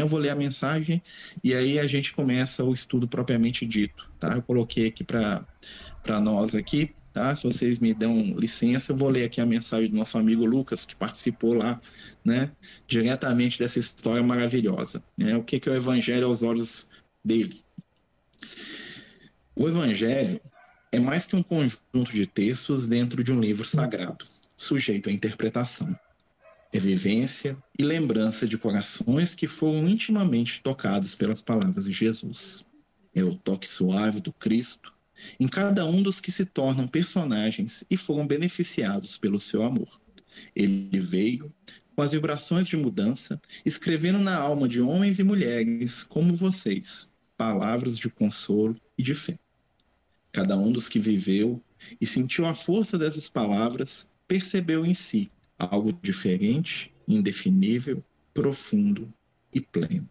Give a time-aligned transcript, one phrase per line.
[0.00, 1.02] Eu vou ler a mensagem
[1.42, 4.34] e aí a gente começa o estudo propriamente dito, tá?
[4.34, 7.34] Eu coloquei aqui para nós aqui, tá?
[7.36, 10.84] Se vocês me dão licença, eu vou ler aqui a mensagem do nosso amigo Lucas,
[10.84, 11.80] que participou lá,
[12.24, 12.50] né?
[12.86, 15.36] Diretamente dessa história maravilhosa, né?
[15.36, 16.88] O que, que é o evangelho aos olhos
[17.24, 17.62] dele?
[19.54, 20.40] O evangelho
[20.92, 24.24] é mais que um conjunto de textos dentro de um livro sagrado,
[24.56, 25.96] sujeito à interpretação.
[26.72, 32.64] É vivência e lembrança de corações que foram intimamente tocados pelas palavras de Jesus.
[33.12, 34.92] É o toque suave do Cristo
[35.38, 40.00] em cada um dos que se tornam personagens e foram beneficiados pelo seu amor.
[40.54, 41.52] Ele veio
[41.96, 47.98] com as vibrações de mudança, escrevendo na alma de homens e mulheres como vocês palavras
[47.98, 49.38] de consolo e de fé.
[50.30, 51.60] Cada um dos que viveu
[52.00, 55.30] e sentiu a força dessas palavras percebeu em si
[55.60, 59.12] algo diferente, indefinível, profundo
[59.52, 60.08] e pleno.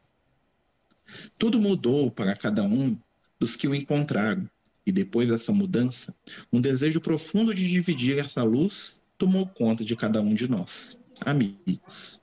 [1.38, 2.96] Tudo mudou para cada um
[3.40, 4.48] dos que o encontraram,
[4.86, 6.14] e depois dessa mudança,
[6.54, 12.22] um desejo profundo de dividir essa luz tomou conta de cada um de nós, amigos.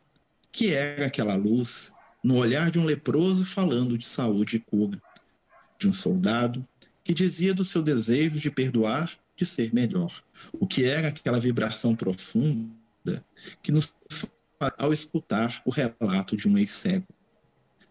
[0.53, 5.03] Que era aquela luz no olhar de um leproso falando de saúde e cura,
[5.79, 6.67] de um soldado
[7.05, 10.25] que dizia do seu desejo de perdoar, de ser melhor.
[10.53, 12.69] O que era aquela vibração profunda
[13.63, 13.95] que nos
[14.79, 17.07] ao escutar o relato de um ex-cego.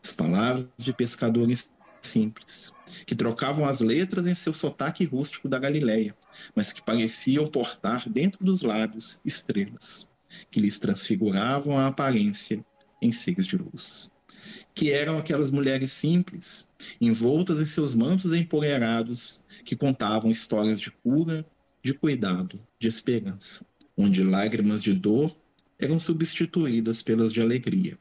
[0.04, 1.70] As palavras de pescadores
[2.02, 2.74] simples,
[3.06, 6.16] que trocavam as letras em seu sotaque rústico da Galileia,
[6.56, 10.08] mas que pareciam portar dentro dos lábios estrelas,
[10.52, 12.64] que lhes transfiguravam a aparência
[13.02, 14.12] em seres de luz.
[14.74, 16.68] Que eram aquelas mulheres simples,
[17.00, 21.46] envoltas em seus mantos empoeirados, que contavam histórias de cura,
[21.82, 23.66] de cuidado, de esperança,
[23.98, 25.36] onde lágrimas de dor
[25.80, 27.98] eram substituídas pelas de alegria.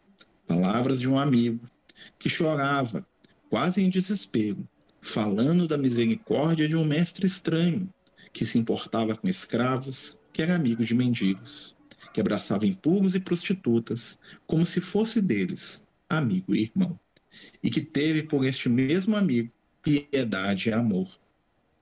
[0.46, 1.68] Palavras de um amigo
[2.18, 3.06] que chorava,
[3.48, 4.68] quase em desespero,
[5.00, 7.88] falando da misericórdia de um mestre estranho
[8.32, 11.76] que se importava com escravos, que era amigo de mendigos,
[12.12, 16.98] que abraçava impuros e prostitutas como se fosse deles, amigo e irmão
[17.62, 19.50] e que teve por este mesmo amigo
[19.82, 21.08] piedade e amor,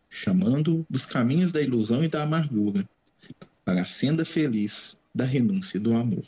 [0.08, 2.88] chamando dos caminhos da ilusão e da amargura
[3.64, 6.24] para a senda feliz da renúncia do amor.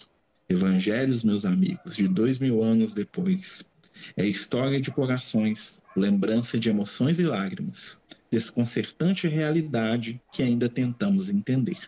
[0.49, 3.69] Evangelhos, meus amigos, de dois mil anos depois,
[4.17, 8.01] é história de corações, lembrança de emoções e lágrimas,
[8.31, 11.79] desconcertante realidade que ainda tentamos entender,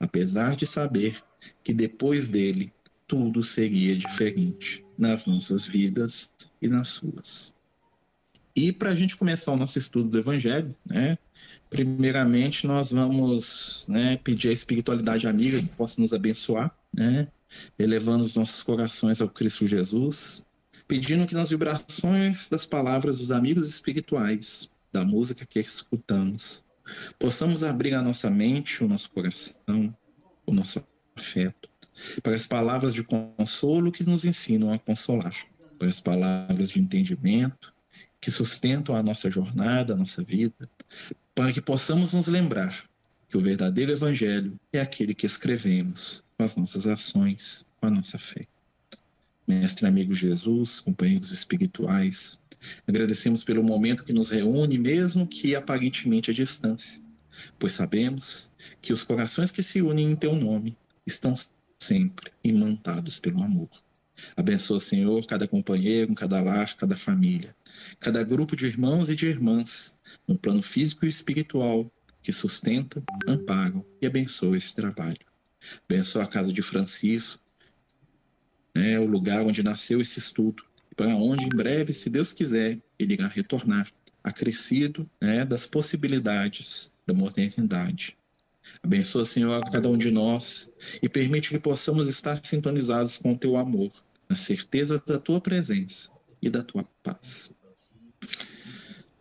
[0.00, 1.22] apesar de saber
[1.62, 2.72] que depois dele
[3.06, 7.57] tudo seria diferente nas nossas vidas e nas suas.
[8.58, 11.16] E para a gente começar o nosso estudo do Evangelho, né,
[11.70, 17.28] primeiramente nós vamos né, pedir a espiritualidade amiga que possa nos abençoar, né,
[17.78, 20.44] elevando os nossos corações ao Cristo Jesus,
[20.88, 26.64] pedindo que nas vibrações das palavras dos amigos espirituais, da música que escutamos,
[27.16, 29.96] possamos abrir a nossa mente, o nosso coração,
[30.44, 31.70] o nosso afeto,
[32.24, 35.46] para as palavras de consolo que nos ensinam a consolar,
[35.78, 37.77] para as palavras de entendimento
[38.20, 40.68] que sustentam a nossa jornada, a nossa vida,
[41.34, 42.84] para que possamos nos lembrar
[43.28, 48.18] que o verdadeiro Evangelho é aquele que escrevemos com as nossas ações, com a nossa
[48.18, 48.40] fé.
[49.46, 52.38] Mestre amigo Jesus, companheiros espirituais,
[52.86, 57.00] agradecemos pelo momento que nos reúne, mesmo que aparentemente à distância,
[57.58, 58.50] pois sabemos
[58.82, 61.34] que os corações que se unem em teu nome estão
[61.78, 63.68] sempre imantados pelo amor.
[64.36, 67.54] Abençoa, Senhor, cada companheiro, cada lar, cada família,
[67.98, 71.90] cada grupo de irmãos e de irmãs, no plano físico e espiritual,
[72.22, 75.18] que sustentam, amparam e abençoa esse trabalho.
[75.88, 77.42] Abençoa a casa de Francisco,
[78.74, 80.62] né, o lugar onde nasceu esse estudo,
[80.96, 83.90] para onde em breve, se Deus quiser, ele irá retornar,
[84.22, 88.16] acrescido né, das possibilidades da modernidade.
[88.82, 90.70] Abençoa, Senhor, a cada um de nós
[91.02, 93.92] e permite que possamos estar sintonizados com o teu amor,
[94.28, 97.56] na certeza da tua presença e da tua paz.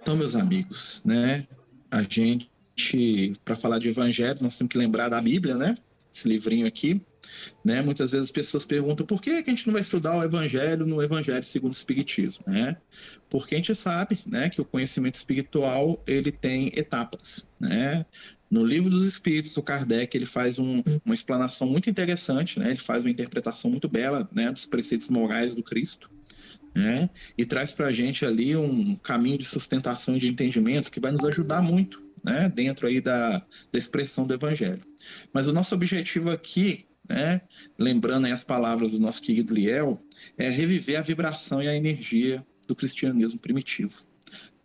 [0.02, 1.48] Então, meus amigos, né,
[1.92, 2.50] a gente,
[3.44, 5.76] para falar de evangelho, nós temos que lembrar da Bíblia, né?
[6.14, 7.02] Esse livrinho aqui,
[7.64, 7.82] né?
[7.82, 10.86] Muitas vezes as pessoas perguntam por que, que a gente não vai estudar o Evangelho
[10.86, 12.78] no Evangelho segundo o Espiritismo, né?
[13.30, 18.06] Porque a gente sabe, né, que o conhecimento espiritual ele tem etapas, né?
[18.50, 22.70] No livro dos Espíritos, o Kardec ele faz um, uma explanação muito interessante, né?
[22.70, 26.10] Ele faz uma interpretação muito bela, né, dos preceitos morais do Cristo,
[26.78, 27.10] né?
[27.36, 31.12] E traz para a gente ali um caminho de sustentação e de entendimento que vai
[31.12, 32.50] nos ajudar muito, né?
[32.54, 33.40] Dentro aí da,
[33.72, 34.82] da expressão do Evangelho.
[35.34, 37.42] Mas o nosso objetivo aqui né,
[37.80, 40.02] lembrando as palavras do nosso querido Liel,
[40.38, 44.06] é reviver a vibração e a energia do cristianismo primitivo.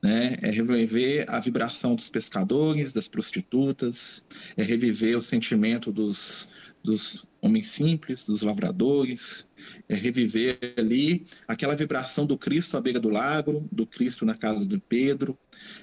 [0.03, 0.37] Né?
[0.43, 4.27] É reviver a vibração dos pescadores, das prostitutas,
[4.57, 6.51] é reviver o sentimento dos,
[6.83, 9.49] dos homens simples, dos lavradores,
[9.89, 14.65] é reviver ali aquela vibração do Cristo à beira do lago, do Cristo na casa
[14.65, 15.39] de Pedro,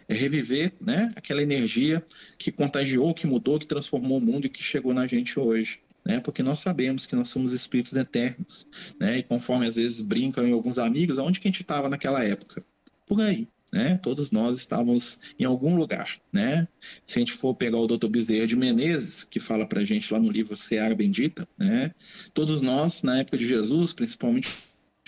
[0.07, 2.06] é reviver né, aquela energia
[2.38, 5.81] que contagiou, que mudou, que transformou o mundo e que chegou na gente hoje.
[6.06, 8.66] Né, porque nós sabemos que nós somos espíritos eternos,
[9.00, 12.24] né, e conforme às vezes brincam em alguns amigos, aonde que a gente estava naquela
[12.24, 12.63] época?
[13.06, 13.98] Por aí, né?
[13.98, 16.68] Todos nós estávamos em algum lugar, né?
[17.06, 18.07] Se a gente for pegar o Dr.
[18.07, 21.92] Bezerra de Menezes, que fala para a gente lá no livro Seara Bendita, né?
[22.33, 24.50] Todos nós, na época de Jesus, principalmente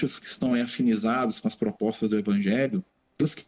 [0.01, 2.83] os que estão afinizados com as propostas do Evangelho,
[3.21, 3.45] os que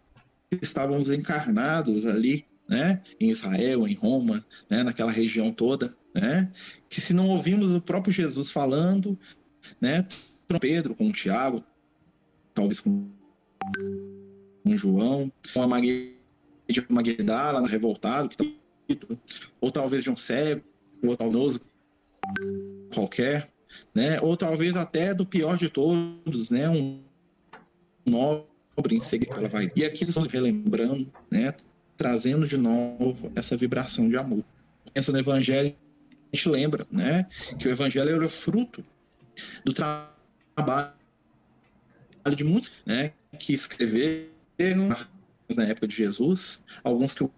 [0.61, 3.01] estávamos encarnados ali, né?
[3.19, 4.83] Em Israel, em Roma, né?
[4.83, 6.51] Naquela região toda, né?
[6.89, 9.17] Que se não ouvimos o próprio Jesus falando,
[9.79, 10.07] né?
[10.59, 11.63] Pedro, com Tiago,
[12.53, 13.09] talvez com
[14.63, 16.13] com João, com a Maria
[16.89, 18.45] Magdala, revoltado, que tá,
[19.59, 20.63] ou talvez de um cego,
[21.03, 21.59] ou talvez
[22.93, 23.51] qualquer,
[23.93, 24.19] né?
[24.21, 26.69] Ou talvez até do pior de todos, né?
[26.69, 27.01] Um
[28.05, 29.71] nobre em seguida ela vai.
[29.75, 31.53] E aqui estamos relembrando, né?
[31.97, 34.43] Trazendo de novo essa vibração de amor.
[34.93, 35.75] Pensa no Evangelho,
[36.31, 37.27] a gente lembra, né?
[37.59, 38.83] Que o Evangelho era o fruto
[39.65, 40.93] do trabalho
[42.35, 43.13] de muitos, né?
[43.39, 44.32] Que escreveram
[45.55, 47.31] na época de Jesus, alguns que o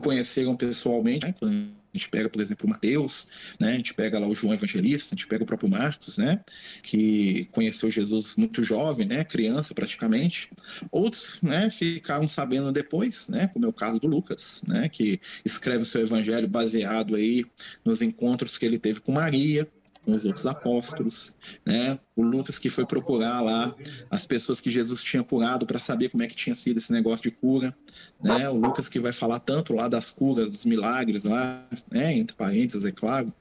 [0.00, 1.68] conheceram pessoalmente, né?
[1.92, 3.26] A gente pega, por exemplo, o Mateus,
[3.58, 3.72] né?
[3.72, 6.40] A gente pega lá o João Evangelista, a gente pega o próprio Marcos, né?
[6.82, 9.24] Que conheceu Jesus muito jovem, né?
[9.24, 10.48] Criança praticamente.
[10.92, 11.68] Outros, né?
[11.68, 13.48] Ficaram sabendo depois, né?
[13.48, 14.88] Como é o caso do Lucas, né?
[14.88, 17.44] Que escreve o seu evangelho baseado aí
[17.84, 19.68] nos encontros que ele teve com Maria,
[20.04, 21.98] com os outros apóstolos, né?
[22.16, 23.74] O Lucas que foi procurar lá
[24.10, 27.22] as pessoas que Jesus tinha curado para saber como é que tinha sido esse negócio
[27.22, 27.76] de cura,
[28.22, 28.48] né?
[28.48, 32.16] O Lucas que vai falar tanto lá das curas, dos milagres lá, né?
[32.16, 33.32] Entre parênteses, é claro,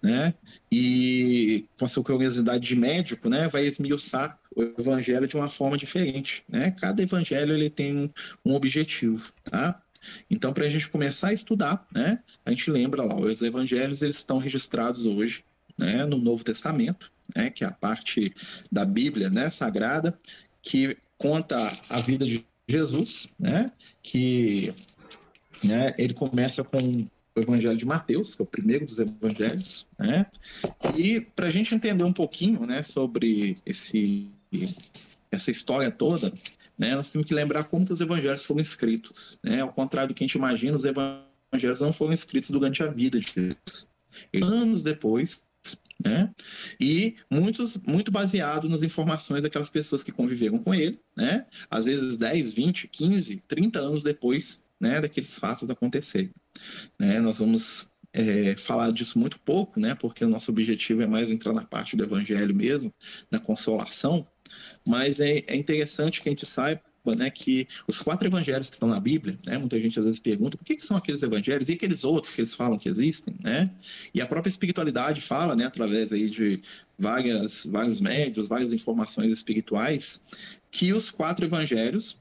[0.00, 0.34] né?
[0.70, 3.48] E com a sua curiosidade de médico, né?
[3.48, 6.70] Vai esmiuçar o evangelho de uma forma diferente, né?
[6.70, 8.10] Cada evangelho ele tem
[8.44, 9.82] um, objetivo, tá?
[10.30, 14.16] Então, para a gente começar a estudar, né, a gente lembra lá, os evangelhos eles
[14.16, 15.44] estão registrados hoje
[15.76, 18.32] né, no Novo Testamento, né, que é a parte
[18.70, 20.18] da Bíblia né, sagrada,
[20.62, 23.70] que conta a vida de Jesus, né,
[24.02, 24.72] que
[25.62, 27.06] né, ele começa com
[27.36, 30.26] o Evangelho de Mateus, que é o primeiro dos evangelhos, né?
[30.96, 34.30] E para a gente entender um pouquinho, né, sobre esse
[35.30, 36.32] essa história toda,
[36.78, 39.60] né, nós temos que lembrar como que os evangelhos foram escritos, né?
[39.60, 43.20] Ao contrário do que a gente imagina, os evangelhos não foram escritos durante a vida
[43.20, 43.86] de Jesus.
[44.42, 45.44] Anos depois,
[46.02, 46.30] né?
[46.80, 51.46] E muitos, muito baseado nas informações daquelas pessoas que conviveram com ele, né?
[51.70, 56.30] Às vezes 10, 20, 15, 30 anos depois, né, daqueles fatos acontecerem.
[56.98, 57.20] Né?
[57.20, 59.94] Nós vamos é, falar disso muito pouco, né?
[59.94, 62.92] Porque o nosso objetivo é mais entrar na parte do evangelho mesmo,
[63.30, 64.26] da consolação,
[64.84, 66.80] mas é, é interessante que a gente saiba
[67.14, 70.56] né, que os quatro evangelhos que estão na Bíblia, né, muita gente às vezes pergunta
[70.56, 73.70] por que, que são aqueles evangelhos e aqueles outros que eles falam que existem, né?
[74.14, 76.60] E a própria espiritualidade fala, né, através aí de
[76.98, 80.22] várias, vários médios, várias informações espirituais,
[80.70, 82.18] que os quatro evangelhos,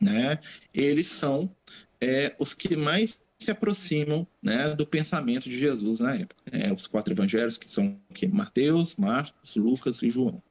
[0.00, 0.38] né,
[0.74, 1.50] eles são
[2.00, 6.42] é, os que mais se aproximam né, do pensamento de Jesus na época.
[6.50, 6.72] Né?
[6.72, 10.42] Os quatro evangelhos que são que Mateus, Marcos, Lucas e João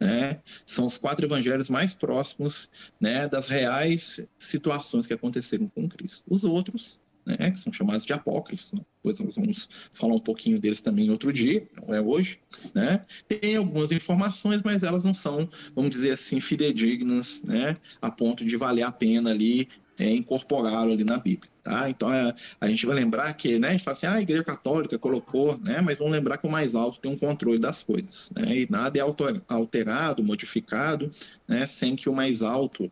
[0.00, 6.22] né, são os quatro evangelhos mais próximos né, das reais situações que aconteceram com Cristo.
[6.28, 10.58] Os outros, né, que são chamados de apócrifos, né, depois nós vamos falar um pouquinho
[10.58, 12.40] deles também outro dia, não é hoje,
[12.74, 18.44] né, tem algumas informações, mas elas não são, vamos dizer assim, fidedignas, né, a ponto
[18.44, 21.50] de valer a pena ali é, incorporá-lo ali na Bíblia.
[21.68, 21.90] Tá?
[21.90, 24.42] Então é, a gente vai lembrar que, né, a gente fala assim, ah, a Igreja
[24.42, 28.32] Católica colocou, né, mas vamos lembrar que o mais alto tem um controle das coisas,
[28.34, 31.10] né, e nada é alterado, modificado,
[31.46, 32.90] né, sem que o mais alto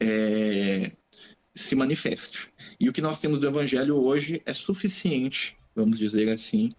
[0.00, 0.90] é,
[1.54, 2.48] se manifeste.
[2.80, 6.72] E o que nós temos do Evangelho hoje é suficiente, vamos dizer assim,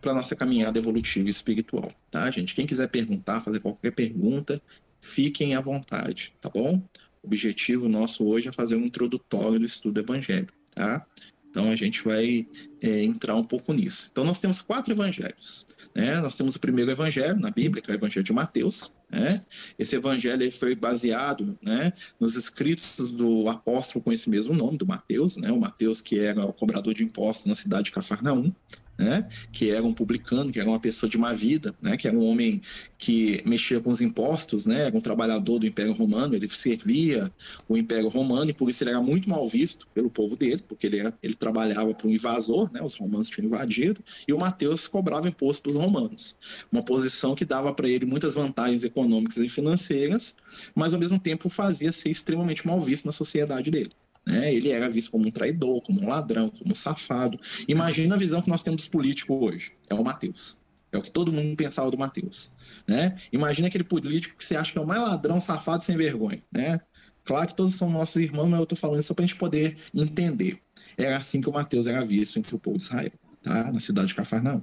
[0.00, 2.56] para nossa caminhada evolutiva e espiritual, tá, gente?
[2.56, 4.60] Quem quiser perguntar, fazer qualquer pergunta,
[5.00, 6.82] fiquem à vontade, tá bom?
[7.22, 11.04] O objetivo nosso hoje é fazer um introdutório do estudo evangélico, tá?
[11.50, 12.46] Então a gente vai
[12.80, 14.08] é, entrar um pouco nisso.
[14.12, 15.66] Então nós temos quatro evangelhos.
[15.94, 16.20] Né?
[16.20, 18.92] Nós temos o primeiro evangelho na Bíblia, que é o evangelho de Mateus.
[19.10, 19.44] Né?
[19.78, 25.36] Esse evangelho foi baseado né, nos escritos do apóstolo com esse mesmo nome, do Mateus,
[25.36, 25.50] né?
[25.50, 28.54] o Mateus que era o cobrador de impostos na cidade de Cafarnaum.
[28.98, 29.28] Né?
[29.52, 31.96] Que era um publicano, que era uma pessoa de má vida, né?
[31.96, 32.60] Que era um homem
[32.98, 34.86] que mexia com os impostos, né?
[34.86, 37.32] Era um trabalhador do Império Romano, ele servia
[37.68, 40.86] o Império Romano e por isso ele era muito mal visto pelo povo dele, porque
[40.88, 42.82] ele, era, ele trabalhava para um invasor, né?
[42.82, 46.36] Os romanos tinham invadido e o Mateus cobrava imposto para os romanos.
[46.72, 50.34] Uma posição que dava para ele muitas vantagens econômicas e financeiras,
[50.74, 53.92] mas ao mesmo tempo fazia ser extremamente mal visto na sociedade dele.
[54.26, 54.54] Né?
[54.54, 57.38] Ele era visto como um traidor, como um ladrão, como um safado.
[57.66, 59.72] Imagina a visão que nós temos dos políticos hoje.
[59.88, 60.56] É o Mateus.
[60.92, 62.50] É o que todo mundo pensava do Mateus.
[62.86, 63.16] Né?
[63.32, 66.42] Imagina aquele político que você acha que é o mais ladrão, safado, sem vergonha.
[66.52, 66.80] Né?
[67.24, 69.76] Claro que todos são nossos irmãos, mas eu estou falando só para a gente poder
[69.94, 70.60] entender.
[70.96, 73.70] Era assim que o Mateus era visto entre o povo de Israel, tá?
[73.70, 74.62] na cidade de Cafarnaum.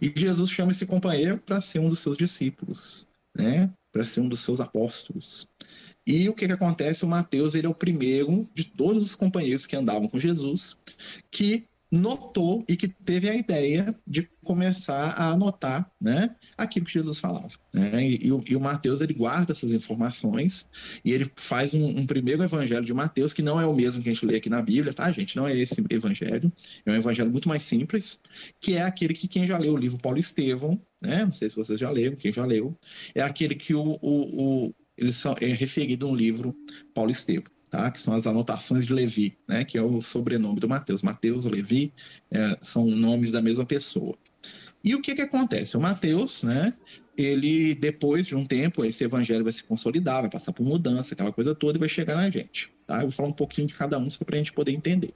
[0.00, 3.70] E Jesus chama esse companheiro para ser um dos seus discípulos, né?
[3.92, 5.48] para ser um dos seus apóstolos.
[6.10, 7.04] E o que, que acontece?
[7.04, 10.76] O Mateus ele é o primeiro de todos os companheiros que andavam com Jesus
[11.30, 17.20] que notou e que teve a ideia de começar a anotar né, aquilo que Jesus
[17.20, 17.48] falava.
[17.72, 18.08] Né?
[18.08, 20.68] E, e, o, e, o, Mateus ele guarda essas informações
[21.04, 24.08] e ele faz um, um, primeiro evangelho de Mateus, que não é o mesmo que
[24.08, 25.36] a gente lê aqui na Bíblia, tá, gente?
[25.36, 26.52] Não é esse evangelho.
[26.84, 28.20] É um evangelho muito mais simples,
[28.60, 31.24] que é aquele que quem já leu o livro Paulo Estevão, né?
[31.24, 32.76] Não sei se vocês já leram, quem já leu,
[33.14, 36.54] é aquele que o, o, eles são é referido no livro
[36.94, 37.90] Paulo Estevam, tá?
[37.90, 39.64] Que são as anotações de Levi, né?
[39.64, 41.02] Que é o sobrenome do Mateus.
[41.02, 41.92] Mateus, Levi,
[42.30, 44.16] é, são nomes da mesma pessoa.
[44.82, 45.76] E o que que acontece?
[45.76, 46.72] O Mateus, né?
[47.16, 51.30] Ele, depois de um tempo, esse evangelho vai se consolidar, vai passar por mudança, aquela
[51.30, 52.72] coisa toda, e vai chegar na gente.
[52.86, 52.96] Tá?
[52.96, 55.12] Eu vou falar um pouquinho de cada um só para a gente poder entender.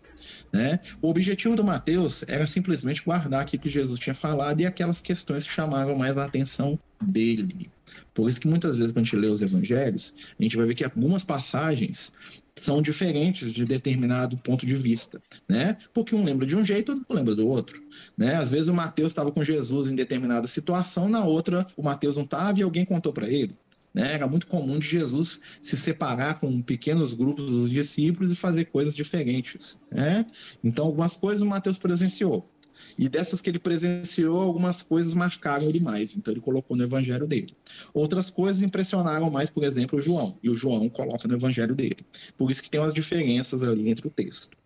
[0.52, 0.81] Né?
[1.00, 5.47] O objetivo do Mateus era simplesmente guardar aquilo que Jesus tinha falado e aquelas questões
[5.47, 7.71] que chamavam mais a atenção dele.
[8.13, 10.75] Por isso que muitas vezes, quando a gente lê os evangelhos, a gente vai ver
[10.75, 12.13] que algumas passagens
[12.57, 15.77] são diferentes de determinado ponto de vista, né?
[15.93, 17.83] Porque um lembra de um jeito, outro lembra do outro,
[18.17, 18.37] né?
[18.37, 22.25] Às vezes o Mateus estava com Jesus em determinada situação, na outra o Mateus não
[22.25, 23.57] estava e alguém contou para ele.
[23.95, 24.13] Né?
[24.13, 28.97] Era muito comum de Jesus se separar com pequenos grupos dos discípulos e fazer coisas
[28.97, 29.81] diferentes.
[29.89, 30.27] Né?
[30.65, 32.51] Então, algumas coisas o Mateus presenciou.
[32.99, 36.16] E dessas que ele presenciou, algumas coisas marcaram ele mais.
[36.16, 37.54] Então ele colocou no evangelho dele.
[37.93, 40.38] Outras coisas impressionaram mais, por exemplo, o João.
[40.43, 41.99] E o João coloca no evangelho dele.
[42.37, 44.57] Por isso que tem umas diferenças ali entre o texto.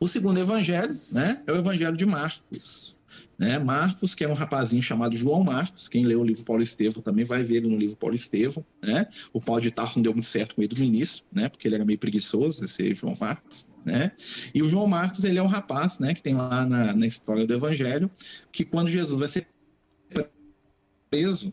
[0.00, 2.94] O segundo evangelho né, é o evangelho de Marcos.
[3.40, 3.58] Né?
[3.58, 7.24] Marcos, que é um rapazinho chamado João Marcos, quem leu o livro Paulo Estevão também
[7.24, 8.62] vai ver ele no livro Paulo Estevão.
[8.82, 9.06] Né?
[9.32, 11.48] O Paulo de Tarso não deu muito certo com ele no início, né?
[11.48, 13.66] porque ele era meio preguiçoso, esse João Marcos.
[13.82, 14.12] Né?
[14.54, 17.46] E o João Marcos, ele é um rapaz né, que tem lá na, na história
[17.46, 18.10] do Evangelho,
[18.52, 19.48] que quando Jesus vai ser
[21.08, 21.50] preso,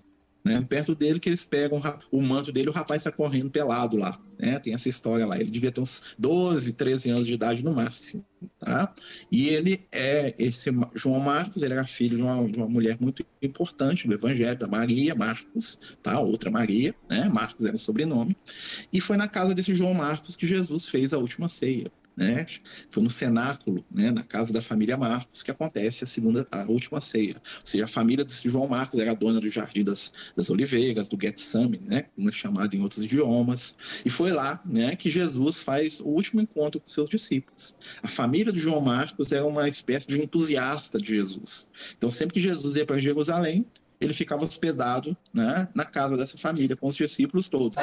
[0.48, 4.20] né, perto dele que eles pegam o manto dele, o rapaz está correndo pelado lá,
[4.40, 4.58] né?
[4.60, 5.38] Tem essa história lá.
[5.40, 8.26] Ele devia ter uns 12, 13 anos de idade no máximo,
[8.60, 8.94] tá?
[9.32, 13.26] E ele é esse João Marcos, ele era filho de uma, de uma mulher muito
[13.42, 16.20] importante do evangelho, da Maria Marcos, tá?
[16.20, 17.28] Outra Maria, né?
[17.28, 18.36] Marcos era o sobrenome.
[18.92, 22.48] E foi na casa desse João Marcos que Jesus fez a última ceia né?
[22.90, 27.00] Foi no cenáculo, né, na casa da família Marcos, que acontece a segunda, a última
[27.00, 27.36] ceia.
[27.36, 31.18] Ou seja, a família desse João Marcos era dona do Jardim das, das Oliveiras, do
[31.22, 33.76] Getsemane, né, como é chamado em outros idiomas.
[34.04, 37.78] E foi lá, né, que Jesus faz o último encontro com seus discípulos.
[38.02, 41.70] A família do João Marcos era uma espécie de entusiasta de Jesus.
[41.96, 43.64] Então, sempre que Jesus ia para Jerusalém,
[44.00, 47.78] ele ficava hospedado né, na casa dessa família, com os discípulos todos.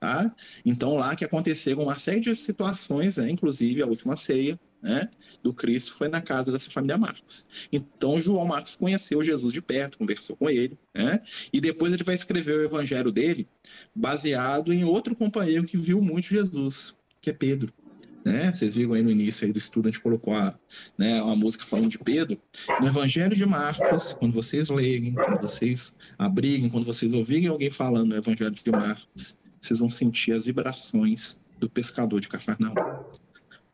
[0.00, 0.32] Tá?
[0.64, 5.10] Então, lá que aconteceram uma série de situações, né, inclusive a última ceia né,
[5.42, 7.48] do Cristo foi na casa dessa família Marcos.
[7.72, 11.20] Então, João Marcos conheceu Jesus de perto, conversou com ele, né,
[11.52, 13.48] e depois ele vai escrever o evangelho dele
[13.92, 17.72] baseado em outro companheiro que viu muito Jesus, que é Pedro.
[18.24, 18.52] Né?
[18.52, 20.56] Vocês viram aí no início do estudo, a gente colocou a,
[20.96, 22.38] né, uma música falando de Pedro.
[22.80, 28.10] No Evangelho de Marcos, quando vocês lerem, quando vocês abrirem, quando vocês ouvirem alguém falando
[28.10, 29.36] no Evangelho de Marcos,
[29.68, 32.74] vocês vão sentir as vibrações do pescador de Cafarnaum.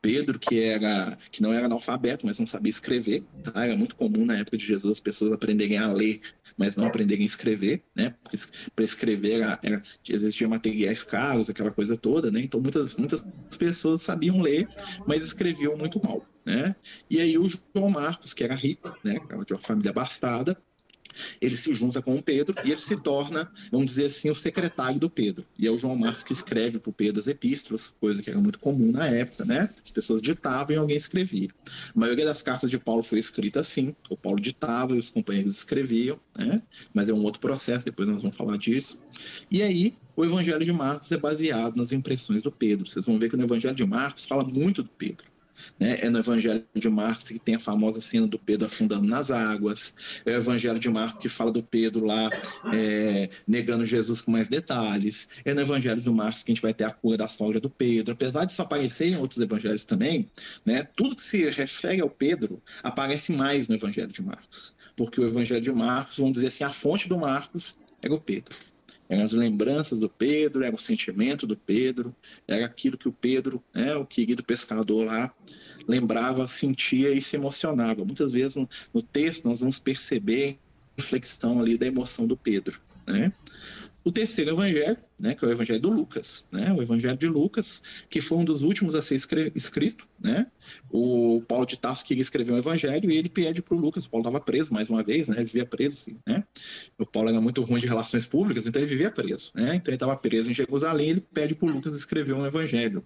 [0.03, 3.65] Pedro, que era que não era analfabeto, mas não sabia escrever, tá?
[3.65, 6.21] Era muito comum na época de Jesus as pessoas aprenderem a ler,
[6.59, 8.15] mas não aprenderem a escrever, né?
[8.77, 12.41] Para escrever era, era, existia materiais caros, aquela coisa toda, né?
[12.41, 13.25] Então muitas muitas
[13.57, 14.69] pessoas sabiam ler,
[15.07, 16.77] mas escreviam muito mal, né?
[17.09, 19.19] E aí o João Marcos, que era rico, né?
[19.27, 20.61] Era de uma família abastada,
[21.41, 24.99] ele se junta com o Pedro e ele se torna, vamos dizer assim, o secretário
[24.99, 25.45] do Pedro.
[25.59, 28.41] E é o João Marcos que escreve para o Pedro as epístolas, coisa que era
[28.41, 29.71] muito comum na época, né?
[29.83, 31.49] As pessoas ditavam e alguém escrevia.
[31.95, 35.55] A maioria das cartas de Paulo foi escrita assim: o Paulo ditava e os companheiros
[35.57, 36.63] escreviam, né?
[36.93, 39.03] Mas é um outro processo, depois nós vamos falar disso.
[39.51, 42.87] E aí, o Evangelho de Marcos é baseado nas impressões do Pedro.
[42.87, 45.34] Vocês vão ver que no Evangelho de Marcos fala muito do Pedro.
[45.79, 45.99] Né?
[46.01, 49.95] É no Evangelho de Marcos que tem a famosa cena do Pedro afundando nas águas.
[50.25, 52.31] É o Evangelho de Marcos que fala do Pedro lá
[52.73, 55.29] é, negando Jesus com mais detalhes.
[55.45, 57.71] É no Evangelho de Marcos que a gente vai ter a cura da sogra do
[57.71, 58.15] Pedro.
[58.15, 60.31] Apesar disso aparecer em outros evangelhos também,
[60.65, 60.87] né?
[60.97, 64.75] Tudo que se refere ao Pedro aparece mais no Evangelho de Marcos.
[64.97, 68.55] Porque o Evangelho de Marcos, vamos dizer assim, a fonte do Marcos era o Pedro.
[69.09, 72.15] Eram as lembranças do Pedro, era o sentimento do Pedro,
[72.49, 75.35] era aquilo que o Pedro, né, o querido pescador lá,
[75.87, 78.05] lembrava, sentia e se emocionava.
[78.05, 80.59] Muitas vezes no, no texto nós vamos perceber
[80.97, 82.81] a reflexão ali da emoção do Pedro.
[83.07, 83.33] Né?
[84.03, 87.83] O terceiro evangelho, né, que é o evangelho do Lucas, né, o evangelho de Lucas,
[88.11, 89.17] que foi um dos últimos a ser
[89.55, 90.47] escrito, né,
[90.91, 94.11] o Paulo de Tarso queria escrever um evangelho e ele pede para o Lucas, o
[94.11, 96.45] Paulo estava preso mais uma vez, né, ele vivia preso, assim, né,
[96.99, 99.97] o Paulo era muito ruim de relações públicas, então ele vivia preso, né, então ele
[99.97, 103.05] estava preso em Jerusalém, ele pede para o Lucas escrever um evangelho,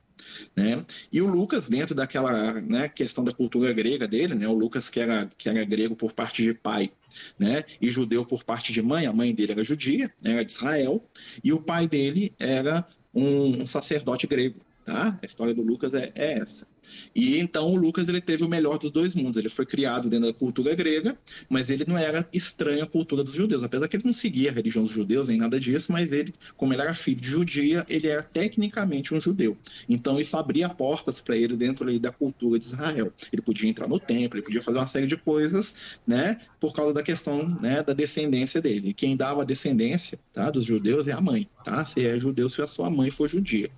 [0.56, 4.88] né, e o Lucas, dentro daquela, né, questão da cultura grega dele, né, o Lucas
[4.88, 6.90] que era, que era grego por parte de pai,
[7.38, 7.64] né?
[7.80, 11.04] E judeu por parte de mãe, a mãe dele era judia, era de Israel,
[11.42, 11.97] e o pai dele
[12.38, 15.18] era um sacerdote grego, tá?
[15.22, 16.66] A história do Lucas é, é essa.
[17.14, 19.36] E então o Lucas ele teve o melhor dos dois mundos.
[19.36, 21.16] Ele foi criado dentro da cultura grega,
[21.48, 23.62] mas ele não era estranho à cultura dos judeus.
[23.62, 26.72] Apesar que ele não seguia a religião dos judeus nem nada disso, mas ele, como
[26.72, 29.56] ele era filho de judia, ele era tecnicamente um judeu.
[29.88, 33.12] Então isso abria portas para ele dentro ali, da cultura de Israel.
[33.32, 35.74] Ele podia entrar no templo, ele podia fazer uma série de coisas,
[36.06, 38.92] né, por causa da questão, né, da descendência dele.
[38.92, 41.84] Quem dava a descendência, tá, dos judeus é a mãe, tá?
[41.84, 43.70] Se é judeu, se a sua mãe for judia.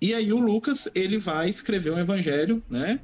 [0.00, 3.00] E aí o Lucas, ele vai escrever um evangelho, né?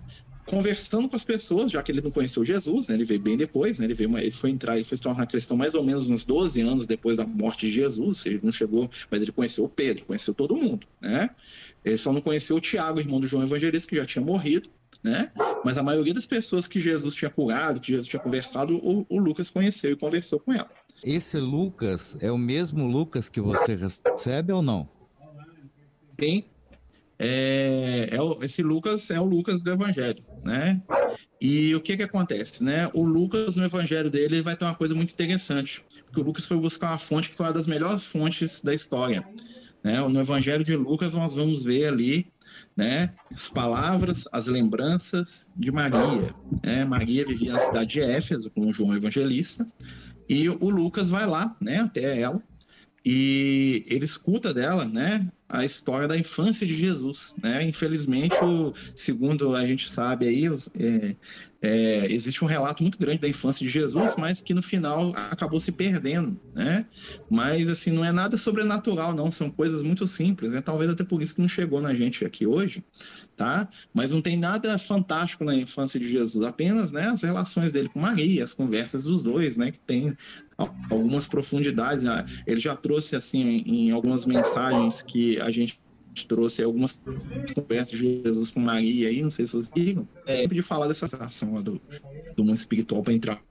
[0.47, 2.95] Conversando com as pessoas, já que ele não conheceu Jesus, né?
[2.95, 3.85] Ele veio bem depois, né?
[3.85, 6.25] Ele, veio uma, ele foi entrar, ele foi se tornar cristão mais ou menos uns
[6.25, 8.25] 12 anos depois da morte de Jesus.
[8.25, 11.31] Ele não chegou, mas ele conheceu o Pedro, conheceu todo mundo, né?
[11.85, 14.71] Ele só não conheceu o Tiago, irmão do João Evangelista, que já tinha morrido,
[15.03, 15.31] né?
[15.65, 19.19] Mas a maioria das pessoas que Jesus tinha curado, que Jesus tinha conversado, o, o
[19.19, 20.69] Lucas conheceu e conversou com ela.
[21.05, 24.89] Esse Lucas é o mesmo Lucas que você recebe ou não?
[26.19, 26.45] Sim,
[27.19, 30.83] é, é o, esse Lucas é o Lucas do Evangelho, né?
[31.41, 32.91] E o que que acontece, né?
[32.93, 36.57] O Lucas no Evangelho dele vai ter uma coisa muito interessante, porque o Lucas foi
[36.59, 39.27] buscar uma fonte que foi uma das melhores fontes da história,
[39.83, 40.01] né?
[40.01, 42.31] No Evangelho de Lucas nós vamos ver ali,
[42.77, 43.15] né?
[43.35, 46.85] As palavras, as lembranças de Maria, né?
[46.85, 49.67] Maria vivia na cidade de Éfeso com João Evangelista
[50.29, 51.79] e o Lucas vai lá, né?
[51.79, 52.43] Até ela
[53.09, 57.63] e ele escuta dela, né, a história da infância de Jesus, né?
[57.63, 61.15] Infelizmente, o, segundo a gente sabe aí, é,
[61.67, 65.59] é, existe um relato muito grande da infância de Jesus, mas que no final acabou
[65.59, 66.87] se perdendo, né?
[67.29, 70.61] Mas assim, não é nada sobrenatural, não, são coisas muito simples, né?
[70.61, 72.85] Talvez até por isso que não chegou na gente aqui hoje,
[73.37, 73.69] tá?
[73.93, 77.99] Mas não tem nada fantástico na infância de Jesus, apenas, né, as relações dele com
[77.99, 80.17] Maria, as conversas dos dois, né, que tem
[80.57, 82.05] algumas profundidades.
[82.05, 82.25] Né?
[82.47, 85.81] Ele já trouxe assim em, algumas mensagens que a gente
[86.25, 86.99] trouxe algumas
[87.55, 91.07] conversas de Jesus com Maria aí, não sei se vocês viram, é de falar dessa
[91.07, 91.81] relação do,
[92.37, 93.43] do mundo espiritual para entrar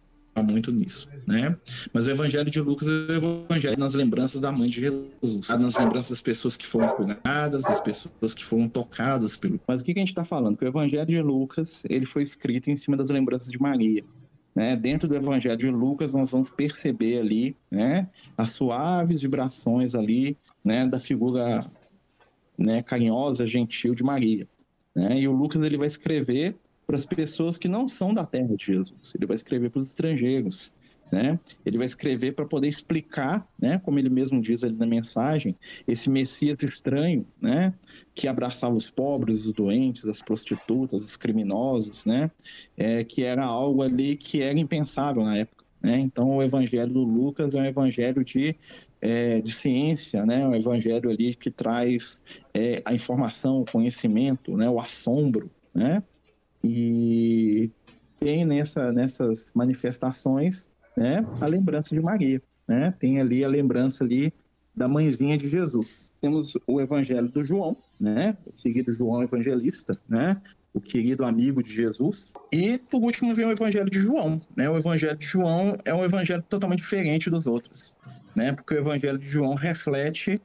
[0.44, 1.56] muito nisso, né?
[1.94, 5.78] Mas o evangelho de Lucas é o evangelho nas lembranças da mãe de Jesus, nas
[5.78, 9.60] lembranças das pessoas que foram curadas, das pessoas que foram tocadas pelo.
[9.68, 10.58] Mas o que, que a gente está falando?
[10.58, 14.04] Que o evangelho de Lucas ele foi escrito em cima das lembranças de Maria.
[14.56, 14.74] Né?
[14.78, 20.88] Dentro do Evangelho de Lucas, nós vamos perceber ali né, as suaves vibrações ali né,
[20.88, 21.70] da figura
[22.58, 24.48] né, carinhosa, gentil de Maria.
[24.94, 25.20] Né?
[25.22, 28.66] E o Lucas ele vai escrever para as pessoas que não são da terra de
[28.66, 29.14] Jesus.
[29.16, 30.74] Ele vai escrever para os estrangeiros.
[31.12, 31.40] Né?
[31.66, 35.56] Ele vai escrever para poder explicar, né, como ele mesmo diz ali na mensagem,
[35.88, 37.76] esse Messias estranho, né,
[38.16, 42.32] que abraçava os pobres, os doentes, as prostitutas, os criminosos, né,
[42.76, 45.64] é, que era algo ali que era impensável na época.
[45.80, 46.00] Né?
[46.00, 48.56] Então, o Evangelho do Lucas é um evangelho de
[49.02, 54.70] é, de ciência, né, um evangelho ali que traz é, a informação, o conhecimento, né,
[54.70, 56.02] o assombro, né,
[56.64, 57.70] e
[58.20, 62.94] tem nessa, nessas manifestações né, a lembrança de Maria, né?
[63.00, 64.34] Tem ali a lembrança ali
[64.76, 66.12] da mãezinha de Jesus.
[66.22, 68.38] Temos o Evangelho do João, né?
[68.46, 70.42] O querido João Evangelista, né?
[70.74, 72.34] O querido amigo de Jesus.
[72.52, 74.70] E por último vem o Evangelho de João, né?
[74.70, 77.94] O Evangelho de João é um evangelho totalmente diferente dos outros,
[78.36, 78.54] né?
[78.54, 80.42] Porque o Evangelho de João reflete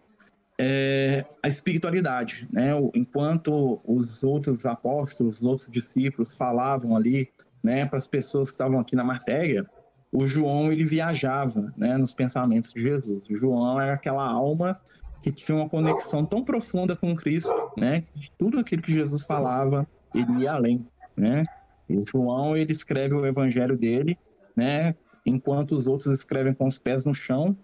[0.59, 2.73] é, a espiritualidade, né?
[2.95, 7.31] Enquanto os outros apóstolos, os outros discípulos falavam ali,
[7.63, 9.67] né, para as pessoas que estavam aqui na matéria,
[10.13, 13.23] o João ele viajava né, nos pensamentos de Jesus.
[13.29, 14.81] O João era aquela alma
[15.23, 18.01] que tinha uma conexão tão profunda com Cristo, né?
[18.01, 21.45] Que tudo aquilo que Jesus falava ele ia além, né?
[21.89, 24.19] E João, ele escreve o evangelho dele,
[24.57, 24.95] né?
[25.25, 27.57] Enquanto os outros escrevem com os pés no chão,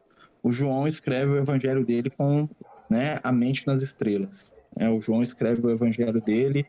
[0.46, 2.48] o João escreve o evangelho dele com
[2.88, 4.52] né, a mente nas estrelas.
[4.76, 6.64] É, o João escreve o evangelho dele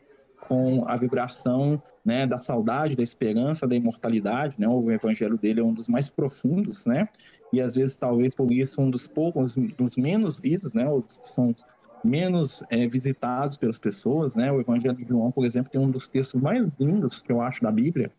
[0.48, 4.56] com a vibração né, da saudade, da esperança, da imortalidade.
[4.58, 4.66] Né?
[4.66, 7.08] O evangelho dele é um dos mais profundos, né?
[7.52, 10.88] E às vezes, talvez por isso, um dos poucos, dos menos lidos, né?
[10.88, 11.54] Ou que são
[12.02, 14.50] menos é, visitados pelas pessoas, né?
[14.50, 17.62] O Evangelho de João, por exemplo, tem um dos textos mais lindos que eu acho
[17.62, 18.10] da Bíblia,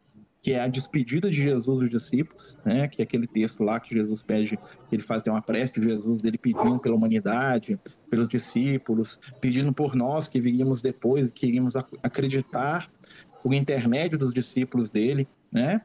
[0.41, 2.87] que é a despedida de Jesus dos discípulos, né?
[2.87, 4.57] Que é aquele texto lá que Jesus pede,
[4.91, 10.27] ele faz uma prece de Jesus dele pedindo pela humanidade, pelos discípulos, pedindo por nós
[10.27, 12.89] que viríamos depois, que iríamos acreditar
[13.43, 15.81] por intermédio dos discípulos dele, né?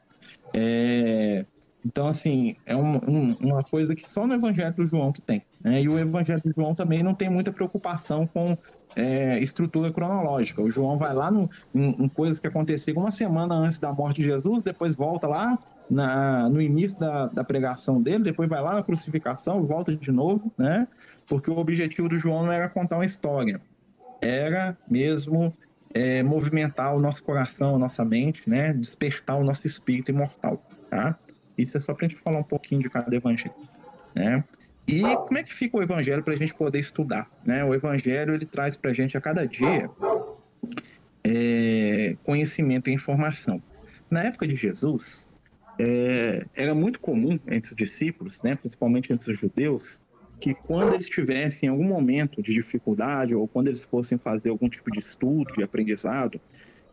[0.52, 1.44] É,
[1.84, 5.42] então, assim, é um, um, uma coisa que só no Evangelho do João que tem.
[5.62, 5.82] Né?
[5.82, 8.56] E o Evangelho do João também não tem muita preocupação com
[8.96, 10.62] é, estrutura cronológica.
[10.62, 14.22] O João vai lá no, em, em, coisas que aconteceram uma semana antes da morte
[14.22, 15.58] de Jesus, depois volta lá
[15.90, 20.50] na, no início da, da pregação dele, depois vai lá na crucificação, volta de novo,
[20.56, 20.88] né?
[21.26, 23.60] Porque o objetivo do João não era contar uma história,
[24.22, 25.54] era mesmo
[25.92, 28.72] é, movimentar o nosso coração, a nossa mente, né?
[28.72, 31.14] Despertar o nosso espírito imortal, tá?
[31.56, 33.54] Isso é só para a gente falar um pouquinho de cada evangelho,
[34.14, 34.44] né?
[34.86, 37.26] E como é que fica o evangelho para a gente poder estudar?
[37.44, 37.64] Né?
[37.64, 39.88] O evangelho ele traz para a gente a cada dia
[41.22, 43.62] é, conhecimento e informação.
[44.10, 45.26] Na época de Jesus,
[45.78, 49.98] é, era muito comum entre os discípulos, né, principalmente entre os judeus,
[50.38, 54.90] que quando eles tivessem algum momento de dificuldade ou quando eles fossem fazer algum tipo
[54.90, 56.38] de estudo, de aprendizado,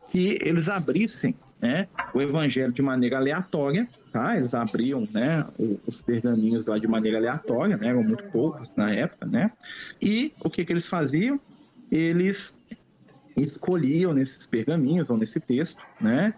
[0.10, 4.36] que eles abrissem né, o evangelho de maneira aleatória, tá?
[4.36, 5.45] Eles abriam, né,
[5.88, 9.52] os pergaminhos lá de maneira aleatória, né, eram muito poucos na época, né?
[10.02, 11.39] E o que que eles faziam?
[11.91, 12.58] Eles
[13.38, 16.34] escolhiam nesses pergaminhos ou nesse texto, né,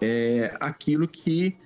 [0.00, 1.56] é, aquilo que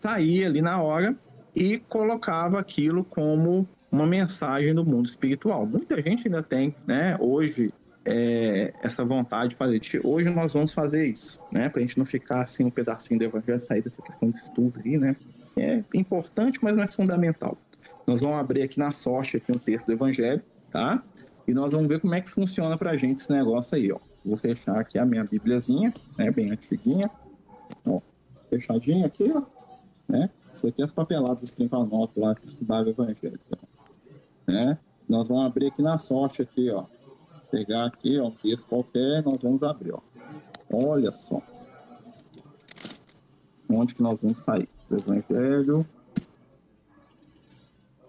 [0.00, 1.16] saía ali na hora
[1.56, 5.64] e colocava aquilo como uma mensagem do mundo espiritual.
[5.66, 7.72] Muita gente ainda tem, né, hoje
[8.08, 9.80] é, essa vontade de fazer.
[10.02, 11.68] Hoje nós vamos fazer isso, né?
[11.68, 14.80] Para a gente não ficar assim um pedacinho do evangelho sair dessa questão de estudo
[14.82, 15.14] aí, né?
[15.56, 17.58] É importante, mas não é fundamental.
[18.06, 21.02] Nós vamos abrir aqui na sorte aqui um texto do evangelho, tá?
[21.46, 23.98] E nós vamos ver como é que funciona para a gente esse negócio aí, ó.
[24.24, 26.30] Vou fechar aqui a minha bíbliazinha, né?
[26.30, 27.10] Bem antiguinha.
[27.84, 28.00] Ó,
[28.48, 29.42] fechadinha aqui, ó.
[30.08, 30.30] Né?
[30.54, 33.38] Isso aqui é as papeladas que tem com a nota lá que estudava o evangelho.
[34.46, 34.78] Né?
[35.06, 36.84] Nós vamos abrir aqui na sorte aqui, ó
[37.50, 40.00] pegar aqui, ó, um texto qualquer, nós vamos abrir, ó.
[40.70, 41.42] Olha só.
[43.68, 44.68] Onde que nós vamos sair?
[44.90, 45.86] Evangelho.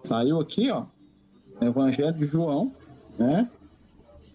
[0.03, 0.85] Saiu aqui, ó.
[1.61, 2.73] Evangelho de João,
[3.17, 3.49] né?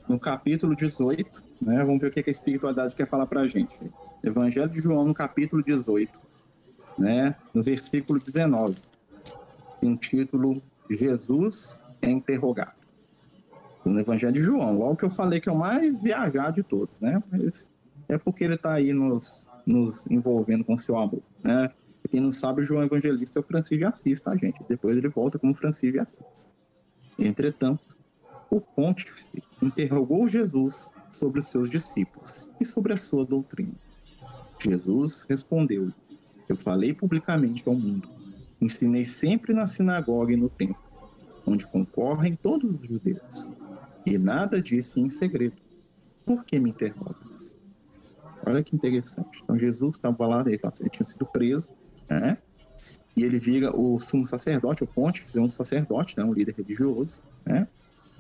[0.09, 1.83] No capítulo 18, né?
[1.83, 3.75] Vamos ver o que a espiritualidade quer falar pra gente.
[4.23, 6.13] Evangelho de João, no capítulo 18,
[6.99, 7.35] né?
[7.55, 8.77] No versículo 19.
[9.81, 12.84] Tem um título Jesus é interrogado
[13.91, 14.79] no Evangelho de João.
[14.79, 17.23] Logo que eu falei que é o mais viajado de todos, né?
[17.31, 17.69] Mas
[18.09, 21.71] é porque ele está aí nos, nos envolvendo com seu amor, né?
[22.11, 24.63] Quem não sabe, João Evangelista é o Francisco de Assis, tá, gente?
[24.69, 26.49] Depois ele volta como Francisco de Assis.
[27.19, 27.83] Entretanto,
[28.51, 33.75] o pontífice interrogou Jesus sobre os seus discípulos e sobre a sua doutrina.
[34.63, 35.89] Jesus respondeu:
[36.49, 38.09] Eu falei publicamente ao mundo,
[38.61, 40.83] ensinei sempre na sinagoga e no templo,
[41.47, 43.49] onde concorrem todos os judeus
[44.05, 45.57] e nada disse em segredo.
[46.25, 47.55] Por que me interrogas?
[48.47, 49.41] Olha que interessante.
[49.43, 51.73] Então Jesus estava lá, ele, ele tinha sido preso,
[52.09, 52.39] né?
[53.17, 56.25] E ele vira o sumo sacerdote, o pontífice, um sacerdote, né?
[56.25, 57.69] um líder religioso, né?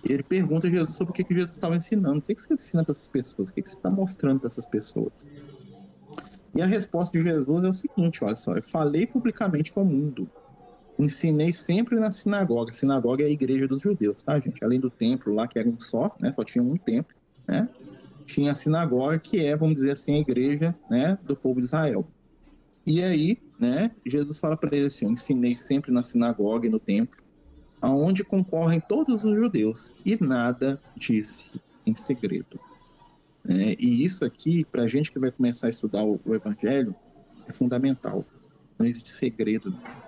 [0.04, 2.18] E ele pergunta a Jesus sobre o que, que Jesus estava ensinando.
[2.18, 3.48] O que, que você ensina para essas pessoas?
[3.48, 5.12] O que, que você está mostrando para essas pessoas?
[6.54, 9.86] E a resposta de Jesus é o seguinte: olha só, eu falei publicamente com o
[9.86, 10.30] mundo
[10.98, 12.70] ensinei sempre na sinagoga.
[12.70, 14.62] A sinagoga é a igreja dos judeus, tá, gente?
[14.64, 16.30] Além do templo lá, que era um só, né?
[16.32, 17.14] Só tinha um templo,
[17.46, 17.68] né?
[18.26, 21.18] Tinha a sinagoga, que é, vamos dizer assim, a igreja, né?
[21.24, 22.06] Do povo de Israel.
[22.86, 23.90] E aí, né?
[24.04, 27.22] Jesus fala para ele assim: ensinei sempre na sinagoga e no templo,
[27.80, 31.46] aonde concorrem todos os judeus, e nada disse
[31.84, 32.58] em segredo.
[33.46, 36.94] É, e isso aqui, para a gente que vai começar a estudar o, o Evangelho,
[37.46, 38.24] é fundamental.
[38.78, 40.03] Não existe segredo não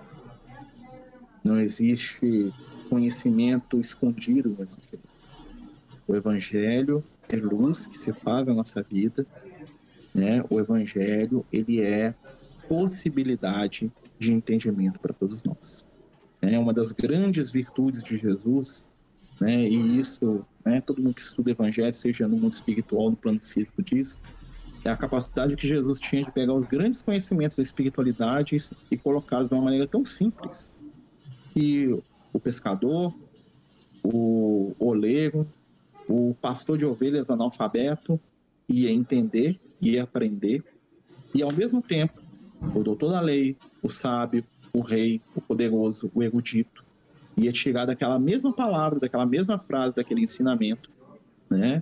[1.55, 2.51] existe
[2.89, 4.57] conhecimento escondido.
[6.07, 9.25] O Evangelho é luz que se faz na nossa vida.
[10.13, 10.43] Né?
[10.49, 12.13] O Evangelho ele é
[12.67, 15.85] possibilidade de entendimento para todos nós.
[16.41, 18.89] É uma das grandes virtudes de Jesus,
[19.39, 19.67] né?
[19.67, 23.81] e isso né, todo mundo que estuda Evangelho, seja no mundo espiritual, no plano físico,
[23.81, 24.21] diz,
[24.83, 28.57] é a capacidade que Jesus tinha de pegar os grandes conhecimentos da espiritualidade
[28.89, 30.71] e colocá-los de uma maneira tão simples
[31.57, 31.99] que
[32.31, 33.11] o pescador,
[34.03, 35.47] o oleiro,
[36.07, 38.19] o pastor de ovelhas analfabeto
[38.69, 40.63] ia entender, ia aprender,
[41.33, 42.21] e ao mesmo tempo,
[42.75, 46.85] o doutor da lei, o sábio, o rei, o poderoso, o erudito,
[47.35, 50.91] ia tirar daquela mesma palavra, daquela mesma frase, daquele ensinamento,
[51.49, 51.81] né?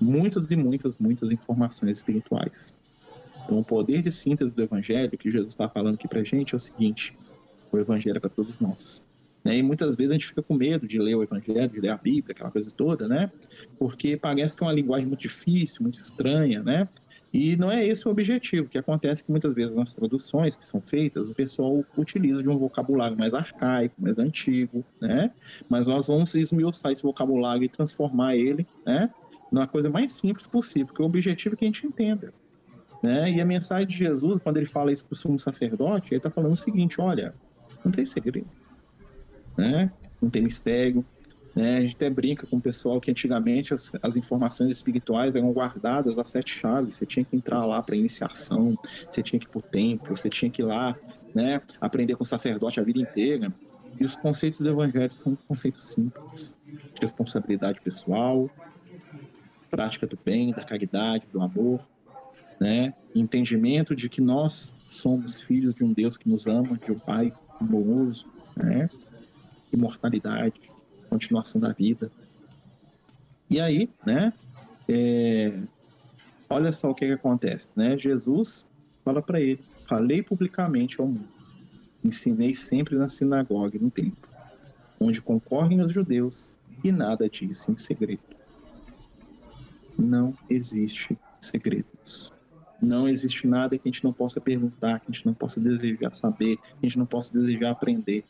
[0.00, 2.74] Muitas e muitas, muitas informações espirituais.
[3.44, 6.56] Então, o poder de síntese do evangelho que Jesus está falando aqui para gente é
[6.56, 7.16] o seguinte:
[7.74, 9.02] o evangelho é para todos nós.
[9.44, 9.58] Né?
[9.58, 11.96] E muitas vezes a gente fica com medo de ler o Evangelho, de ler a
[11.96, 13.30] Bíblia, aquela coisa toda, né?
[13.78, 16.88] Porque parece que é uma linguagem muito difícil, muito estranha, né?
[17.30, 18.66] E não é esse o objetivo.
[18.66, 22.42] O que acontece é que muitas vezes nas traduções que são feitas, o pessoal utiliza
[22.42, 25.30] de um vocabulário mais arcaico, mais antigo, né?
[25.68, 29.10] Mas nós vamos esmiuçar esse vocabulário e transformar ele, né?
[29.52, 32.32] Numa coisa mais simples possível, porque o objetivo é que a gente entenda.
[33.02, 33.32] Né?
[33.32, 36.30] E a mensagem de Jesus, quando ele fala isso para o sumo sacerdote, ele está
[36.30, 37.34] falando o seguinte: olha,
[37.84, 38.46] não tem segredo
[39.56, 39.90] né?
[40.20, 41.04] Não tem mistério.
[41.54, 41.78] Né?
[41.78, 46.18] A gente até brinca com o pessoal que antigamente as, as informações espirituais eram guardadas
[46.18, 46.96] a sete chaves.
[46.96, 48.76] Você tinha que entrar lá para iniciação,
[49.08, 50.96] você tinha que ir para o templo, você tinha que ir lá
[51.34, 53.52] né, aprender com o sacerdote a vida inteira.
[53.98, 56.52] E os conceitos do evangelho são conceitos simples:
[57.00, 58.50] responsabilidade pessoal,
[59.70, 61.80] prática do bem, da caridade, do amor,
[62.60, 62.92] né?
[63.14, 67.32] entendimento de que nós somos filhos de um Deus que nos ama, de um Pai
[67.64, 68.88] amoroso, né?
[69.72, 70.60] imortalidade,
[71.08, 72.10] continuação da vida.
[73.50, 74.32] E aí, né?
[74.88, 75.58] É,
[76.48, 77.96] olha só o que, que acontece, né?
[77.96, 78.66] Jesus
[79.04, 81.28] fala para ele: falei publicamente ao mundo,
[82.02, 84.28] ensinei sempre na sinagoga e no templo,
[85.00, 88.22] onde concorrem os judeus e nada disse em segredo.
[89.98, 92.33] Não existe segredos.
[92.84, 96.14] Não existe nada que a gente não possa perguntar, que a gente não possa desejar
[96.14, 98.24] saber, que a gente não possa desejar aprender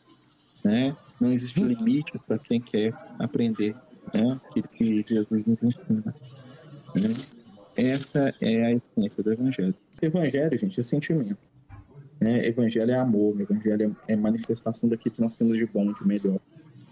[0.65, 0.97] né?
[1.21, 3.75] Não existe limite para quem quer aprender,
[4.11, 4.41] né?
[4.49, 6.13] Aquilo que Jesus nos ensina.
[6.95, 7.15] Né?
[7.75, 9.75] Essa é a essência do Evangelho.
[10.01, 11.37] O Evangelho, gente, é sentimento.
[12.19, 12.47] Né?
[12.47, 16.39] Evangelho é amor, Evangelho é manifestação daquilo que nós temos de bom, de melhor,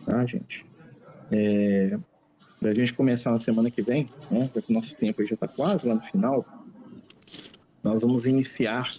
[0.05, 0.65] tá, gente?
[1.31, 1.97] É,
[2.59, 4.49] para a gente começar na semana que vem, né?
[4.53, 6.45] Porque o nosso tempo já está quase lá no final,
[7.83, 8.89] nós vamos iniciar,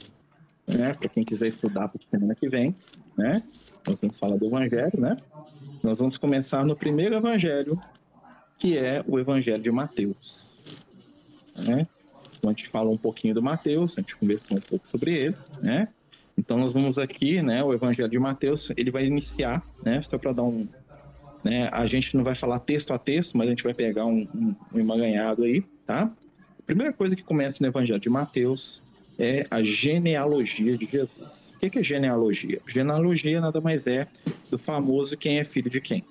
[0.66, 0.94] né?
[0.94, 2.74] Para quem quiser estudar para semana que vem,
[3.16, 3.42] né?
[3.88, 5.16] Nós vamos falar do Evangelho, né?
[5.82, 7.80] Nós vamos começar no primeiro Evangelho,
[8.58, 10.46] que é o Evangelho de Mateus.
[11.56, 11.86] Né?
[12.36, 15.36] Então a gente fala um pouquinho do Mateus, a gente conversou um pouco sobre ele,
[15.60, 15.88] né?
[16.36, 17.62] Então nós vamos aqui, né?
[17.62, 20.02] O Evangelho de Mateus, ele vai iniciar, né?
[20.02, 20.66] Só para dar um,
[21.42, 21.68] né?
[21.72, 24.54] A gente não vai falar texto a texto, mas a gente vai pegar um, um,
[24.74, 26.10] um emaranhado aí, tá?
[26.64, 28.80] A primeira coisa que começa no Evangelho de Mateus
[29.18, 31.28] é a genealogia de Jesus.
[31.54, 32.58] O que é genealogia?
[32.66, 34.06] Genealogia nada mais é
[34.50, 36.02] do famoso quem é filho de quem.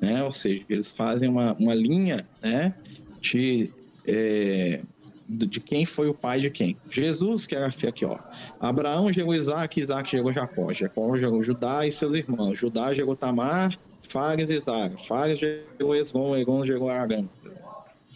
[0.00, 0.22] Né?
[0.22, 2.74] Ou seja, eles fazem uma, uma linha né,
[3.20, 3.70] de,
[4.06, 4.82] é,
[5.28, 6.76] de quem foi o pai de quem.
[6.88, 8.20] Jesus, que era aqui, ó.
[8.60, 10.72] Abraão gerou Isaac, Isaac gerou Jacó.
[10.72, 12.56] Jacó gerou Judá e seus irmãos.
[12.56, 13.76] Judá gerou Tamar,
[14.08, 14.96] Fares e Zara.
[15.08, 17.24] Fares gerou Esgon, Egon gerou Arã.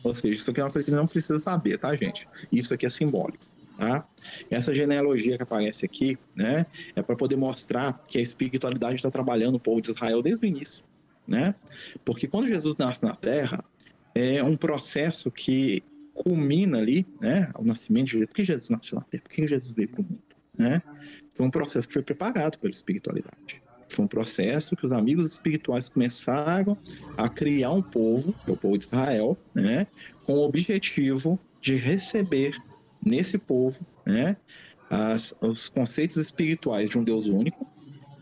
[0.02, 2.28] Ou seja, isso aqui é uma coisa que não precisa saber, tá, gente?
[2.50, 3.44] Isso aqui é simbólico.
[3.76, 4.06] Tá?
[4.50, 9.56] Essa genealogia que aparece aqui, né, é para poder mostrar que a espiritualidade está trabalhando
[9.56, 10.84] o povo de Israel desde o início,
[11.26, 11.54] né?
[12.04, 13.64] Porque quando Jesus nasce na Terra,
[14.14, 18.28] é um processo que culmina ali, né, ao nascimento de Jesus.
[18.28, 19.22] Por que Jesus nasceu na Terra?
[19.24, 20.22] Por que Jesus veio para o mundo,
[20.56, 20.82] né?
[21.34, 23.62] Foi um processo que foi preparado pela espiritualidade.
[23.94, 26.76] Foi um processo que os amigos espirituais começaram
[27.16, 29.86] a criar um povo, que é o povo de Israel, né,
[30.24, 32.56] com o objetivo de receber
[33.04, 34.36] nesse povo né,
[34.90, 37.66] as, os conceitos espirituais de um Deus único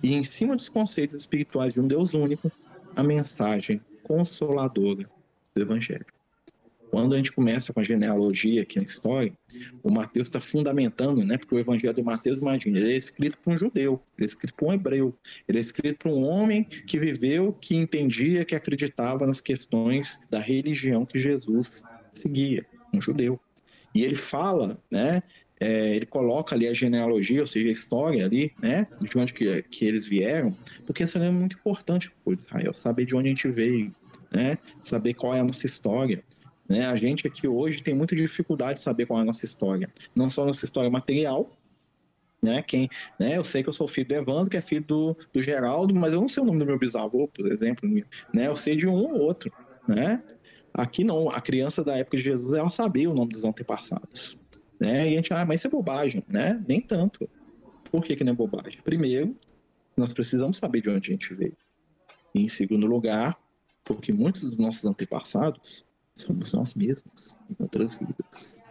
[0.03, 2.51] e, em cima dos conceitos espirituais de um Deus único,
[2.97, 5.09] a mensagem consoladora
[5.55, 6.07] do Evangelho.
[6.91, 9.33] Quando a gente começa com a genealogia aqui na história,
[9.81, 11.39] o Mateus está fundamentando, né?
[11.39, 14.55] Porque o Evangelho de Mateus, imagina, ele é escrito para um judeu, ele é escrito
[14.55, 15.17] para um hebreu,
[15.49, 20.41] ele é escrito para um homem que viveu, que entendia, que acreditava nas questões da
[20.41, 23.39] religião que Jesus seguia, um judeu.
[23.95, 25.23] E ele fala, né?
[25.63, 28.89] É, ele coloca ali a genealogia, ou seja, a história ali, né?
[29.01, 33.15] De onde que, que eles vieram, porque isso é muito importante para Israel, saber de
[33.15, 33.95] onde a gente veio,
[34.33, 34.59] né?
[34.83, 36.25] Saber qual é a nossa história.
[36.71, 36.87] Né?
[36.87, 39.91] A gente aqui hoje tem muita dificuldade de saber qual é a nossa história.
[40.15, 41.51] Não só a nossa história material,
[42.41, 42.63] né?
[42.63, 43.37] Quem, né?
[43.37, 46.15] Eu sei que eu sou filho do Evandro, que é filho do, do Geraldo, mas
[46.15, 47.91] eu não sei o nome do meu bisavô, por exemplo,
[48.33, 48.47] né?
[48.47, 49.53] Eu sei de um ou outro,
[49.89, 50.23] né?
[50.73, 54.39] Aqui não, a criança da época de Jesus, ela sabia o nome dos antepassados.
[54.79, 55.09] né?
[55.09, 56.63] E a gente, ah, mas isso é bobagem, né?
[56.69, 57.29] Nem tanto.
[57.91, 58.81] Por que, que não é bobagem?
[58.85, 59.37] Primeiro,
[59.97, 61.57] nós precisamos saber de onde a gente veio.
[62.33, 63.37] E em segundo lugar,
[63.85, 65.85] porque muitos dos nossos antepassados
[66.23, 68.63] somos nós mesmos, em outras vidas.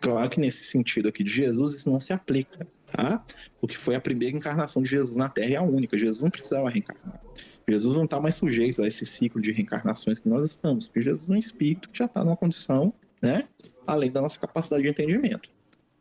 [0.00, 3.22] Claro que nesse sentido aqui de Jesus, isso não se aplica, tá?
[3.60, 5.98] Porque foi a primeira encarnação de Jesus na Terra e a única.
[5.98, 7.20] Jesus não precisava reencarnar.
[7.68, 11.28] Jesus não está mais sujeito a esse ciclo de reencarnações que nós estamos, porque Jesus
[11.28, 13.46] é um espírito que já está numa condição, né?
[13.86, 15.50] Além da nossa capacidade de entendimento,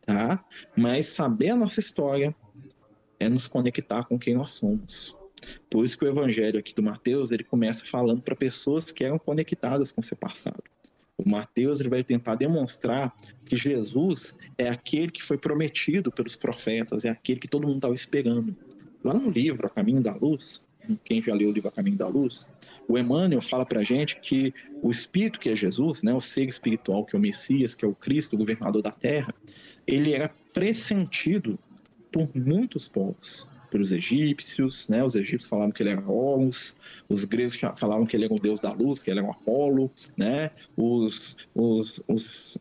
[0.05, 0.43] tá?
[0.77, 2.33] Mas saber a nossa história
[3.19, 5.17] é nos conectar com quem nós somos.
[5.69, 9.19] Por isso que o evangelho aqui do Mateus, ele começa falando para pessoas que eram
[9.19, 10.63] conectadas com seu passado.
[11.19, 13.13] O Mateus ele vai tentar demonstrar
[13.45, 17.93] que Jesus é aquele que foi prometido pelos profetas, é aquele que todo mundo estava
[17.93, 18.55] esperando.
[19.03, 20.65] Lá no livro A Caminho da Luz,
[21.03, 22.49] quem já leu o livro A Caminho da Luz,
[22.87, 27.03] o Emmanuel fala para gente que o Espírito que é Jesus, né, o ser espiritual
[27.03, 29.35] que é o Messias, que é o Cristo, o governador da Terra,
[29.85, 31.59] ele era pressentido
[32.09, 35.03] por muitos povos pelos egípcios, né?
[35.03, 36.77] Os egípcios falavam que ele era Horus,
[37.07, 39.91] os gregos falavam que ele era o deus da luz, que ele era um Apolo,
[40.17, 40.51] né?
[40.75, 42.57] Os, os, os,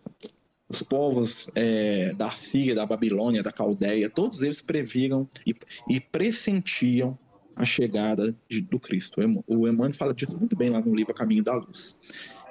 [0.68, 5.54] os povos é, da Síria, da Babilônia, da Caldeia, todos eles previram e,
[5.88, 7.18] e pressentiam
[7.56, 9.20] a chegada de, do Cristo.
[9.46, 11.98] O Emmanuel fala disso muito bem lá no livro Caminho da Luz.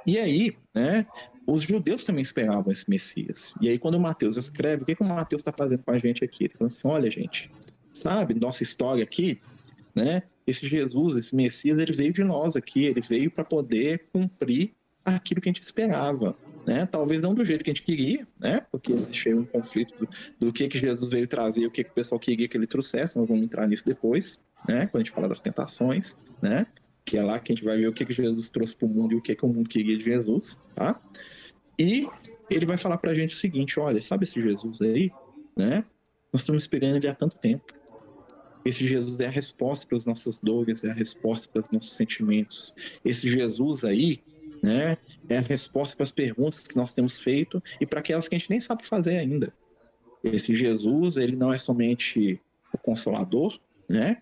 [0.06, 1.06] E aí, né,
[1.48, 3.54] os judeus também esperavam esse Messias.
[3.62, 5.98] E aí, quando o Mateus escreve, o que, que o Mateus está fazendo com a
[5.98, 6.43] gente aqui?
[6.43, 7.50] Ele fala assim: olha, gente,
[7.97, 9.39] sabe, nossa história aqui,
[9.93, 10.23] né?
[10.45, 15.41] Esse Jesus, esse Messias, ele veio de nós aqui, ele veio para poder cumprir aquilo
[15.41, 16.86] que a gente esperava, né?
[16.86, 18.65] Talvez não do jeito que a gente queria, né?
[18.71, 20.07] Porque existia um conflito
[20.39, 23.17] do, que que Jesus veio trazer, o que, que o pessoal queria que ele trouxesse.
[23.17, 24.88] Nós vamos entrar nisso depois, né?
[24.88, 26.67] Quando a gente falar das tentações, né?
[27.05, 28.89] Que é lá que a gente vai ver o que que Jesus trouxe para o
[28.89, 31.01] mundo e o que que o mundo queria de Jesus, tá?
[31.79, 32.07] E
[32.49, 35.10] ele vai falar para a gente o seguinte: olha, sabe esse Jesus aí,
[35.55, 35.86] né?
[36.33, 37.73] Nós estamos esperando ele há tanto tempo.
[38.67, 41.93] Esse Jesus é a resposta para as nossas dores, é a resposta para os nossos
[41.93, 42.75] sentimentos.
[43.03, 44.21] Esse Jesus aí,
[44.62, 44.97] né,
[45.30, 48.38] é a resposta para as perguntas que nós temos feito e para aquelas que a
[48.38, 49.53] gente nem sabe fazer ainda.
[50.21, 52.41] Esse Jesus, ele não é somente
[52.73, 54.21] o consolador, né?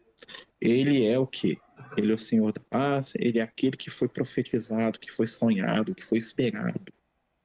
[0.62, 1.58] Ele é o que?
[1.98, 5.96] Ele é o Senhor da paz, ele é aquele que foi profetizado, que foi sonhado,
[5.96, 6.94] que foi esperado.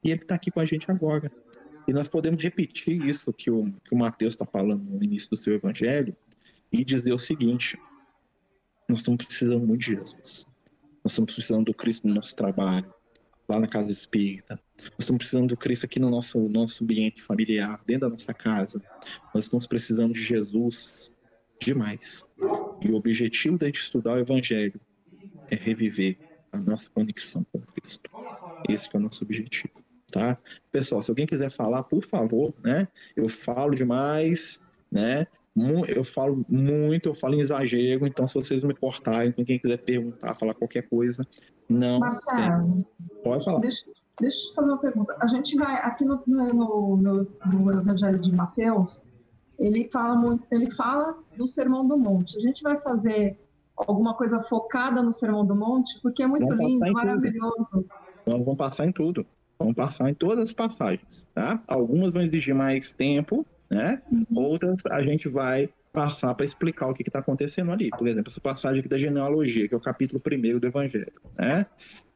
[0.04, 1.32] E ele está aqui com a gente agora.
[1.88, 5.36] E nós podemos repetir isso que o, que o Mateus está falando no início do
[5.36, 6.14] seu evangelho,
[6.72, 7.78] e dizer o seguinte:
[8.88, 10.46] nós estamos precisando muito de Jesus.
[11.02, 12.92] Nós estamos precisando do Cristo no nosso trabalho,
[13.48, 14.61] lá na casa espírita.
[14.83, 18.83] Nós estamos precisando do Cristo aqui no nosso, nosso ambiente familiar, dentro da nossa casa.
[19.35, 21.11] Nós estamos precisando de Jesus
[21.61, 22.26] demais.
[22.80, 24.80] E o objetivo gente estudar o Evangelho
[25.50, 26.18] é reviver
[26.52, 28.11] a nossa conexão com Cristo.
[28.68, 29.72] Esse é o nosso objetivo,
[30.11, 30.38] tá?
[30.70, 32.88] Pessoal, se alguém quiser falar, por favor, né?
[33.14, 35.26] Eu falo demais, né?
[35.88, 40.34] Eu falo muito, eu falo em exagero, então se vocês me cortarem, quem quiser perguntar,
[40.34, 41.26] falar qualquer coisa,
[41.68, 42.00] não.
[42.00, 42.86] Marcelo,
[43.22, 43.60] pode falar.
[43.60, 43.84] Deixa,
[44.20, 45.16] deixa eu te fazer uma pergunta.
[45.20, 49.02] A gente vai, aqui no, no, no, no Evangelho de Mateus,
[49.58, 52.38] ele fala muito, ele fala do Sermão do Monte.
[52.38, 53.38] A gente vai fazer
[53.76, 57.70] alguma coisa focada no Sermão do Monte, porque é muito vamos lindo, maravilhoso.
[57.70, 57.90] Tudo.
[58.22, 59.26] Então, vamos passar em tudo.
[59.58, 61.62] Vamos passar em todas as passagens, tá?
[61.68, 64.02] Algumas vão exigir mais tempo, né?
[64.11, 64.26] Uhum.
[64.35, 67.90] Outras a gente vai passar para explicar o que está acontecendo ali.
[67.90, 71.66] Por exemplo, essa passagem aqui da genealogia, que é o capítulo primeiro do Evangelho, né?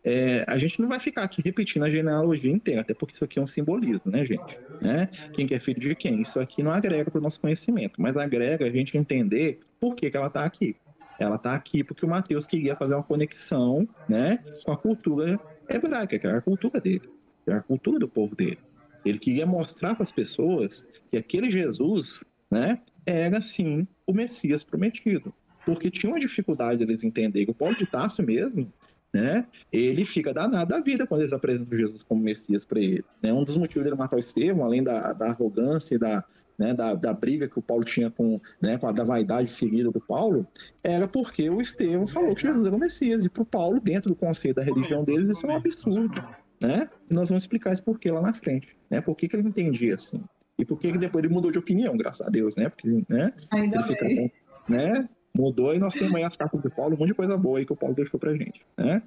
[0.07, 3.39] É, a gente não vai ficar aqui repetindo a genealogia inteira, até porque isso aqui
[3.39, 4.59] é um simbolismo, né, gente?
[4.79, 5.09] Né?
[5.33, 6.21] Quem que é filho de quem?
[6.21, 10.11] Isso aqui não agrega para o nosso conhecimento, mas agrega a gente entender por que,
[10.11, 10.77] que ela está aqui.
[11.19, 15.41] Ela está aqui porque o Mateus queria fazer uma conexão né, com a cultura
[15.71, 17.09] hebraica, que era a cultura dele,
[17.43, 18.59] que era a cultura do povo dele.
[19.05, 25.33] Ele queria mostrar para as pessoas que aquele Jesus, né, era sim o Messias prometido.
[25.65, 27.51] Porque tinha uma dificuldade deles entenderem.
[27.51, 28.71] O Paulo de Tarso mesmo,
[29.13, 33.05] né, ele fica danado da vida quando eles apresentam Jesus como Messias para ele.
[33.23, 33.33] Né?
[33.33, 36.25] Um dos motivos dele matar o Estevão, além da, da arrogância e da,
[36.59, 39.91] né, da, da, briga que o Paulo tinha com, né, com a da vaidade ferida
[39.91, 40.47] do Paulo,
[40.83, 43.25] era porque o Estevão falou que Jesus era o Messias.
[43.25, 46.89] E para o Paulo, dentro do conceito da religião deles, isso é um absurdo né?
[47.11, 49.01] E nós vamos explicar esse porquê lá na frente, né?
[49.01, 50.23] Por que, que ele entendia assim?
[50.59, 52.69] E por que, que depois ele mudou de opinião, graças a Deus, né?
[52.69, 53.33] Porque, né?
[53.51, 54.33] Ainda ele fica,
[54.69, 55.09] né?
[55.37, 57.67] Mudou e nós temos aí as cartas de Paulo, um monte de coisa boa aí
[57.67, 59.03] que o Paulo deixou pra gente, né?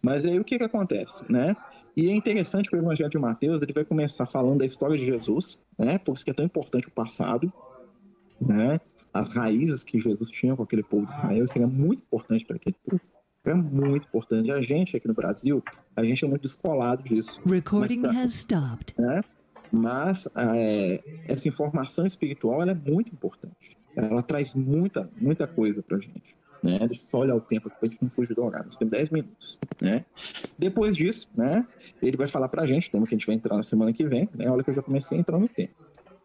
[0.00, 1.56] Mas aí o que que acontece, né?
[1.96, 5.04] E é interessante que o Evangelho de Mateus ele vai começar falando da história de
[5.04, 5.98] Jesus, né?
[5.98, 7.52] Por isso que é tão importante o passado,
[8.40, 8.80] né?
[9.12, 12.56] As raízes que Jesus tinha com aquele povo de Israel, isso é muito importante para
[12.56, 13.02] aquele povo.
[13.44, 14.50] É muito importante.
[14.52, 15.62] A gente aqui no Brasil,
[15.96, 17.42] a gente é muito descolado disso.
[17.44, 18.94] Recording pra, has stopped.
[18.96, 19.20] Né?
[19.70, 23.76] Mas é, essa informação espiritual é muito importante.
[23.96, 26.36] Ela traz muita, muita coisa para gente.
[26.62, 26.78] Né?
[26.86, 28.66] Deixa eu só olhar o tempo aqui para a gente não fugir do horário.
[28.66, 29.58] Nós temos 10 minutos.
[29.80, 30.04] Né?
[30.56, 31.66] Depois disso, né,
[32.00, 34.04] ele vai falar para a gente, tema que a gente vai entrar na semana que
[34.06, 34.28] vem.
[34.34, 34.48] Né?
[34.48, 35.74] Olha que eu já comecei a entrar no tempo.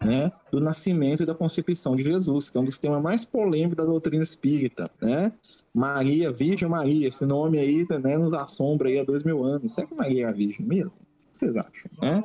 [0.03, 3.75] Né, do nascimento e da concepção de Jesus, que é um dos temas mais polêmicos
[3.75, 5.33] da doutrina espírita, né?
[5.77, 9.73] Maria, Virgem Maria, esse nome aí né, nos assombra aí há dois mil anos.
[9.73, 10.91] Será que Maria é a Virgem mesmo?
[10.91, 11.91] O que vocês acham?
[12.01, 12.23] Né?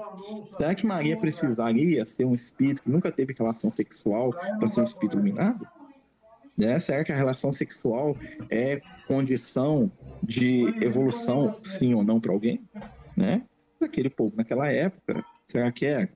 [0.57, 4.85] Será que Maria precisaria ser um espírito que nunca teve relação sexual para ser um
[4.85, 5.67] espírito iluminado?
[6.57, 6.79] Né?
[6.79, 8.17] Será que a relação sexual
[8.49, 9.93] é condição
[10.23, 12.63] de evolução, sim ou não, para alguém?
[13.15, 13.43] Né?
[14.17, 16.09] Povo naquela época, será que é?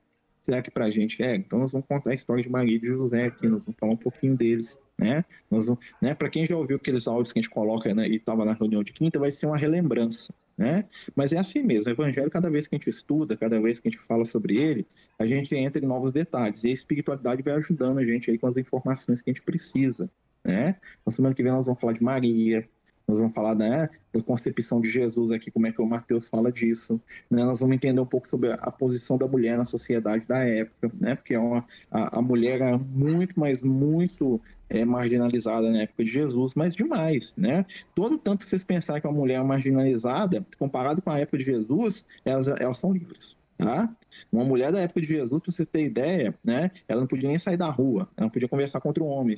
[0.47, 1.35] Será que para a gente é?
[1.35, 3.91] Então nós vamos contar a história de Maria e de José aqui, nós vamos falar
[3.91, 5.25] um pouquinho deles, né?
[5.51, 6.15] Nós vamos, né?
[6.15, 8.81] Para quem já ouviu aqueles áudios que a gente coloca né, e estava na reunião
[8.81, 10.85] de quinta, vai ser uma relembrança, né?
[11.13, 13.89] Mas é assim mesmo, o evangelho, cada vez que a gente estuda, cada vez que
[13.89, 14.87] a gente fala sobre ele,
[15.19, 18.47] a gente entra em novos detalhes e a espiritualidade vai ajudando a gente aí com
[18.47, 20.09] as informações que a gente precisa,
[20.45, 20.77] né?
[21.05, 22.65] Na semana que vem nós vamos falar de Maria,
[23.07, 26.51] nós vamos falar né, da concepção de Jesus aqui, como é que o Mateus fala
[26.51, 26.99] disso.
[27.31, 27.43] Né?
[27.45, 31.15] Nós vamos entender um pouco sobre a posição da mulher na sociedade da época, né?
[31.15, 36.11] porque é uma, a, a mulher era muito, mas muito é, marginalizada na época de
[36.11, 37.33] Jesus, mas demais.
[37.37, 37.65] Né?
[37.95, 41.45] Todo tanto que vocês pensarem que a mulher é marginalizada, comparado com a época de
[41.45, 43.37] Jesus, elas, elas são livres.
[43.57, 43.89] Tá?
[44.31, 46.69] Uma mulher da época de Jesus, para você ter ideia, né?
[46.87, 49.35] Ela não podia nem sair da rua, ela não podia conversar contra o homem,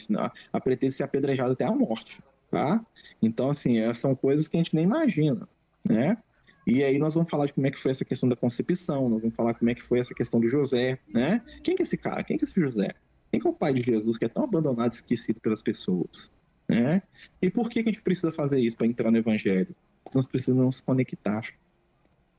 [0.51, 2.19] a pretexto de ser apedrejada até a morte,
[2.49, 2.83] tá?
[3.21, 5.47] Então, assim, são coisas que a gente nem imagina,
[5.83, 6.17] né?
[6.65, 9.21] E aí nós vamos falar de como é que foi essa questão da concepção, nós
[9.21, 11.41] vamos falar como é que foi essa questão de José, né?
[11.63, 12.23] Quem que é esse cara?
[12.23, 12.93] Quem que é esse José?
[13.31, 16.31] Quem que é o pai de Jesus que é tão abandonado, esquecido pelas pessoas,
[16.67, 17.01] né?
[17.41, 19.75] E por que, que a gente precisa fazer isso para entrar no evangelho?
[20.13, 21.43] Nós precisamos nos conectar,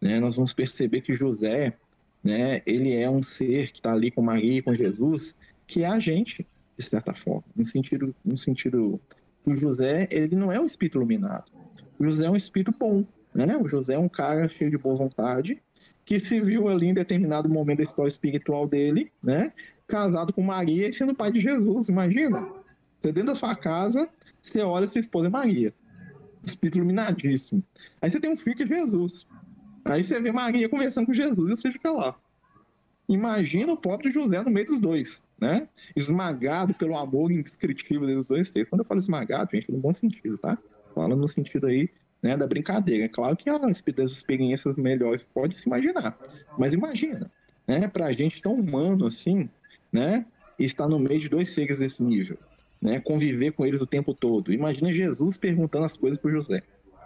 [0.00, 0.20] né?
[0.20, 1.76] Nós vamos perceber que José,
[2.22, 5.34] né, ele é um ser que está ali com Maria e com Jesus,
[5.66, 6.46] que é a gente,
[6.76, 9.00] de certa forma, no sentido, no sentido
[9.45, 11.51] o José, ele não é um espírito iluminado.
[11.99, 13.57] O José é um espírito bom, né?
[13.57, 15.62] O José é um cara cheio de boa vontade,
[16.05, 19.53] que se viu ali em determinado momento da história espiritual dele, né?
[19.86, 22.47] Casado com Maria e sendo pai de Jesus, imagina.
[22.99, 24.09] Você dentro da sua casa,
[24.41, 25.74] você olha sua esposa é Maria.
[26.45, 27.62] Espírito iluminadíssimo.
[28.01, 29.26] Aí você tem um filho que é Jesus.
[29.84, 32.16] Aí você vê Maria conversando com Jesus e você fica lá.
[33.09, 35.68] Imagina o pobre José no meio dos dois, né?
[35.97, 38.68] Esmagado pelo amor indescritível dos dois seres.
[38.68, 40.59] Quando eu falo esmagado, gente, no bom sentido, tá?
[40.95, 41.88] Fala no sentido aí
[42.22, 43.05] né, da brincadeira.
[43.05, 46.18] É claro que as, das experiências melhores pode se imaginar,
[46.59, 47.30] mas imagina,
[47.66, 47.88] né?
[47.88, 49.49] Pra gente tão humano assim,
[49.93, 50.26] né?
[50.59, 52.36] Estar no meio de dois seres desse nível,
[52.80, 53.01] né?
[53.01, 54.53] Conviver com eles o tempo todo.
[54.53, 56.62] Imagina Jesus perguntando as coisas pro José,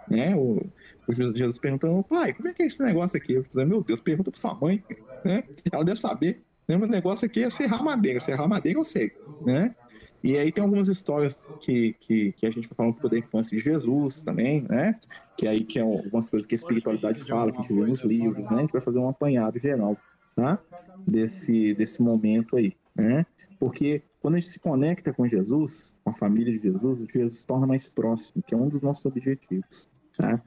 [0.09, 0.35] né?
[0.35, 0.65] O,
[1.07, 3.33] o Jesus perguntando, pai, como é que é esse negócio aqui?
[3.33, 4.83] Eu falei, meu Deus, pergunta pra sua mãe,
[5.23, 5.43] né?
[5.71, 6.43] Ela deve saber.
[6.67, 6.75] Né?
[6.75, 9.11] O negócio aqui é serrar madeira, serrar madeira eu sei,
[9.41, 9.75] né?
[10.23, 13.17] E aí tem algumas histórias que, que, que a gente vai falar um pouco da
[13.17, 14.99] infância de Jesus também, né?
[15.37, 18.01] Que aí que é algumas coisas que a espiritualidade fala, que a gente vê nos
[18.01, 18.57] livros, né?
[18.57, 19.95] A gente vai fazer um apanhado geral,
[20.35, 20.57] tá?
[21.05, 23.23] Desse, desse momento aí, né?
[23.59, 27.45] Porque quando a gente se conecta com Jesus, com a família de Jesus, Jesus se
[27.45, 29.87] torna mais próximo, que é um dos nossos objetivos,
[30.17, 30.41] tá?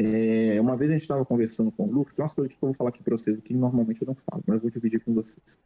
[0.00, 2.68] É, uma vez a gente estava conversando com o Lucas, tem umas coisas que eu
[2.68, 5.12] vou falar aqui para vocês que normalmente eu não falo, mas eu vou dividir com
[5.12, 5.58] vocês.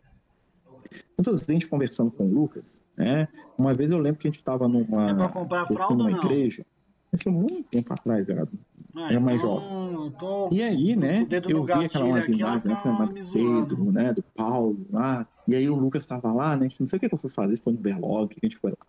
[1.16, 3.28] Muitas vezes a gente conversando com o Lucas, né?
[3.58, 6.64] Uma vez eu lembro que a gente estava numa, é comprar fralda numa igreja.
[7.12, 8.48] Isso é muito tempo atrás, era,
[8.96, 10.10] ah, era mais então, jovem.
[10.12, 14.86] Tô, e aí, né, eu vi aquelas imagens, né, tá do Pedro, né, do Paulo
[14.90, 17.58] lá, e aí o Lucas estava lá, né, não sei o que eu fui fazer,
[17.58, 18.86] foi no Verlog, que a gente foi lá.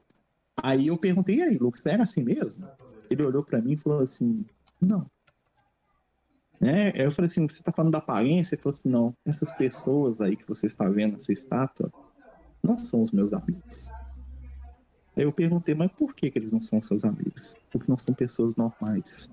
[0.55, 2.65] Aí eu perguntei, e aí, Lucas, era assim mesmo?
[3.09, 4.45] Ele olhou para mim e falou assim,
[4.79, 5.05] não,
[6.63, 6.93] né?
[6.95, 8.55] Eu falei assim, você está falando da aparência?
[8.55, 11.91] Ele falou assim, não, essas pessoas aí que você está vendo nessa estátua
[12.63, 13.91] não são os meus amigos.
[15.13, 17.53] Aí eu perguntei, mas por que, que eles não são seus amigos?
[17.69, 19.29] Porque não são pessoas normais.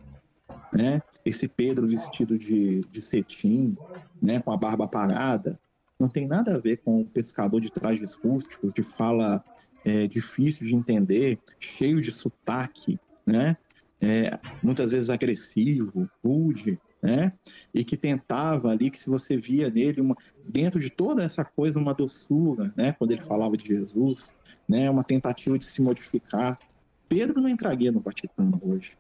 [0.73, 1.01] Né?
[1.25, 3.77] Esse Pedro vestido de, de cetim,
[4.21, 5.57] né, com a barba parada,
[6.01, 9.45] não tem nada a ver com o pescador de trajes rústicos, de fala
[9.85, 13.57] é, difícil de entender, cheio de sotaque, né?
[14.01, 17.33] É, muitas vezes agressivo, rude, né?
[17.73, 21.79] E que tentava ali, que se você via nele, uma, dentro de toda essa coisa,
[21.79, 22.93] uma doçura, né?
[22.93, 24.33] Quando ele falava de Jesus,
[24.69, 24.91] né?
[24.91, 26.59] Uma tentativa de se modificar.
[27.09, 28.93] Pedro não entraria no Vaticano hoje,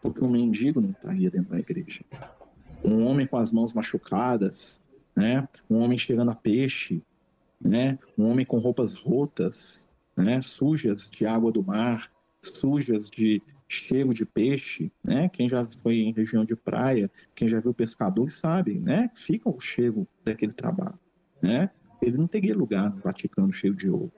[0.00, 2.02] porque um mendigo não estaria dentro da igreja.
[2.84, 4.78] Um homem com as mãos machucadas,
[5.16, 5.48] né?
[5.68, 7.02] Um homem cheirando a peixe,
[7.60, 7.98] né?
[8.16, 10.40] Um homem com roupas rotas, né?
[10.42, 12.10] Sujas de água do mar,
[12.42, 15.28] sujas de, cheiro de peixe, né?
[15.28, 19.10] Quem já foi em região de praia, quem já viu pescador sabe, né?
[19.14, 20.98] Fica o cheiro daquele trabalho,
[21.42, 21.70] né?
[22.00, 24.12] Ele não teria lugar no Vaticano cheio de ouro,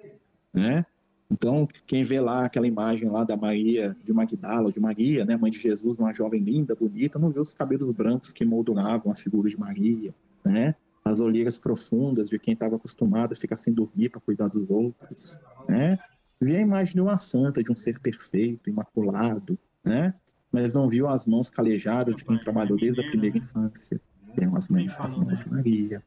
[0.52, 0.84] né?
[1.30, 5.50] Então, quem vê lá aquela imagem lá da Maria de Magdala, de Maria, né, mãe
[5.50, 9.48] de Jesus, uma jovem linda, bonita, não vê os cabelos brancos que molduravam a figura
[9.48, 10.74] de Maria, né?
[11.04, 15.38] As olheiras profundas de quem estava acostumado a ficar sem dormir para cuidar dos outros,
[15.68, 15.98] né?
[16.40, 20.14] Vê a imagem de uma santa, de um ser perfeito, imaculado, né?
[20.52, 24.00] Mas não viu as mãos calejadas de quem trabalhou desde a primeira infância.
[24.34, 26.02] Tem as mãos, as mãos de Maria,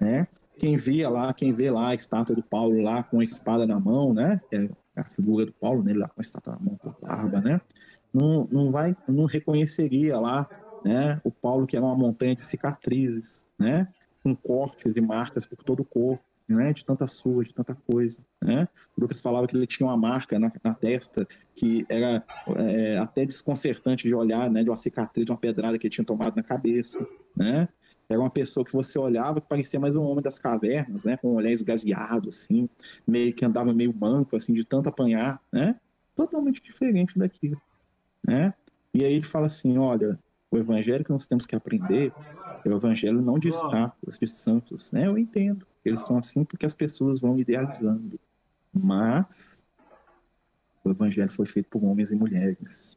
[0.00, 0.28] né?
[0.58, 3.78] Quem via lá, quem vê lá a estátua do Paulo lá com a espada na
[3.78, 4.40] mão, né?
[4.50, 5.92] É a figura do Paulo, né?
[5.94, 7.60] lá com a estátua na mão, com a barba, né?
[8.12, 10.48] Não, não vai, não reconheceria lá,
[10.84, 11.20] né?
[11.22, 13.88] O Paulo que era uma montanha de cicatrizes, né?
[14.22, 16.72] Com cortes e marcas por todo o corpo, né?
[16.72, 18.66] De tanta sua, de tanta coisa, né?
[18.96, 22.24] O Lucas falava que ele tinha uma marca na, na testa que era
[22.56, 24.62] é, até desconcertante de olhar, né?
[24.62, 27.68] De uma cicatriz, de uma pedrada que ele tinha tomado na cabeça, né?
[28.08, 31.18] Era uma pessoa que você olhava que parecia mais um homem das cavernas, né?
[31.18, 32.68] Com um olhar esgazeado, assim,
[33.06, 35.76] meio que andava meio manco, assim, de tanto apanhar, né?
[36.14, 37.60] Totalmente diferente daquilo,
[38.26, 38.54] né?
[38.94, 40.18] E aí ele fala assim, olha,
[40.50, 42.10] o evangelho que nós temos que aprender
[42.64, 45.06] é o evangelho não de estátuas, de santos, né?
[45.06, 48.18] Eu entendo eles são assim porque as pessoas vão idealizando,
[48.72, 49.62] mas
[50.84, 52.96] o evangelho foi feito por homens e mulheres,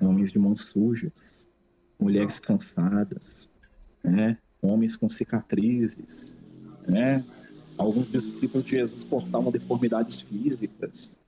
[0.00, 1.48] homens de mãos sujas,
[1.98, 3.50] mulheres cansadas,
[4.02, 4.38] né?
[4.66, 6.36] homens com cicatrizes,
[6.86, 7.24] né?
[7.76, 11.18] Alguns discípulos de Jesus portavam deformidades físicas,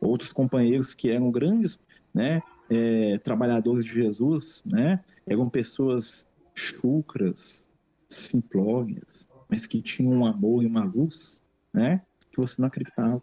[0.00, 1.78] outros companheiros que eram grandes,
[2.12, 2.42] né?
[2.68, 5.00] É, trabalhadores de Jesus, né?
[5.26, 7.66] Eram pessoas chucras,
[8.08, 11.42] simplórias, mas que tinham um amor e uma luz,
[11.72, 12.02] né?
[12.30, 13.20] Que você não acreditava.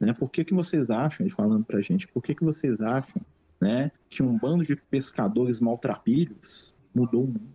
[0.00, 0.12] Né?
[0.12, 3.20] Por que, que vocês acham, ele falando pra gente, por que, que vocês acham
[3.60, 7.54] né, que um bando de pescadores maltrapilhos mudou o mundo?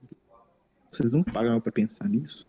[0.92, 2.48] Vocês não pararam para pensar nisso?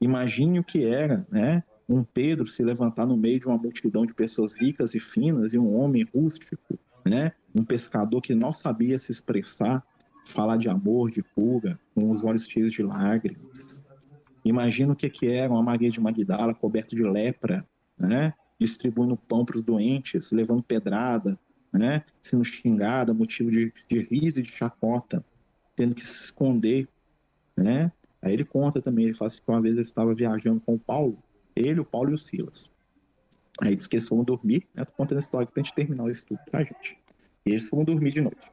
[0.00, 1.62] Imagine o que era, né?
[1.88, 5.58] Um Pedro se levantar no meio de uma multidão de pessoas ricas e finas e
[5.58, 7.32] um homem rústico, né?
[7.54, 9.86] Um pescador que não sabia se expressar,
[10.24, 13.85] falar de amor, de cura, com os olhos cheios de lágrimas.
[14.48, 17.66] Imagina o que, que era uma Maria de Magdala coberta de lepra,
[17.98, 18.34] né?
[18.58, 21.38] Distribuindo pão para os doentes, levando pedrada,
[21.72, 22.04] né?
[22.22, 25.24] Sendo xingada, motivo de, de riso e de chacota,
[25.74, 26.88] tendo que se esconder
[27.56, 27.90] né?
[28.20, 30.78] Aí ele conta também, ele fala assim que uma vez ele estava viajando com o
[30.78, 31.18] Paulo,
[31.54, 32.70] ele, o Paulo e o Silas.
[33.60, 34.84] Aí diz que eles foram dormir, né?
[34.84, 36.98] Tô contando a história pra gente terminar o estudo, tá, gente?
[37.46, 38.52] E eles foram dormir de noite.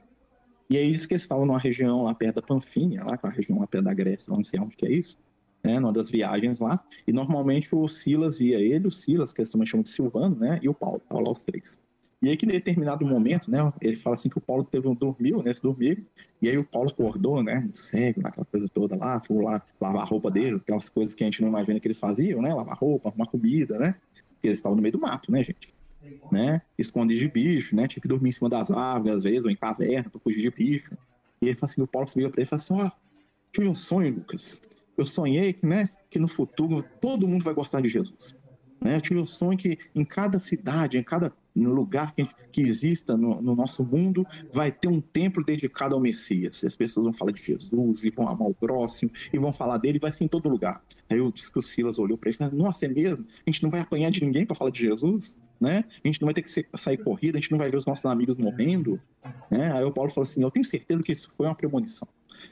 [0.69, 3.59] E aí que eles estavam numa região lá perto da Panfínia, lá, com a região
[3.59, 5.17] lá perto da Grécia, não sei onde que é isso,
[5.64, 5.80] né?
[5.80, 6.84] Numa das viagens lá.
[7.07, 10.59] E normalmente o Silas ia, ele, o Silas, que eles também chamam de Silvano, né?
[10.61, 11.78] E o Paulo, lá os três.
[12.24, 14.95] E aí que em determinado momento, né, ele fala assim que o Paulo teve um
[14.95, 16.05] dormiu, né, se dormir,
[16.41, 20.05] e aí o Paulo acordou, né, cego, naquela coisa toda lá, foi lá lavar a
[20.05, 23.09] roupa dele, aquelas coisas que a gente não imagina que eles faziam, né, lavar roupa,
[23.09, 23.95] arrumar comida, né,
[24.30, 25.74] porque eles estavam no meio do mato, né, gente,
[26.32, 29.51] né, esconde de bicho, né, tinha que dormir em cima das árvores, às vezes, ou
[29.51, 30.97] em caverna, pra fugir de bicho.
[31.41, 32.91] E ele fala assim, o Paulo veio pra ele e falou assim, ó, oh,
[33.51, 34.61] tive um sonho, Lucas,
[34.97, 38.37] eu sonhei, né, que no futuro todo mundo vai gostar de Jesus.
[38.83, 38.97] Né?
[38.97, 43.41] Eu tive um sonho que em cada cidade, em cada lugar que, que exista no,
[43.41, 46.63] no, nosso mundo, vai ter um templo dedicado ao Messias.
[46.63, 49.99] As pessoas vão falar de Jesus e vão amar o próximo e vão falar dele,
[49.99, 50.83] vai ser em todo lugar.
[51.09, 53.25] Aí eu disse que o Silas olhou para ele e falou: Nossa, é mesmo?
[53.45, 55.37] A gente não vai apanhar de ninguém para falar de Jesus?
[55.64, 55.86] Né?
[56.03, 58.05] A gente não vai ter que sair corrida, a gente não vai ver os nossos
[58.05, 58.99] amigos morrendo.
[59.49, 59.72] Né?
[59.72, 62.07] Aí o Paulo falou assim: Eu tenho certeza que isso foi uma premonição.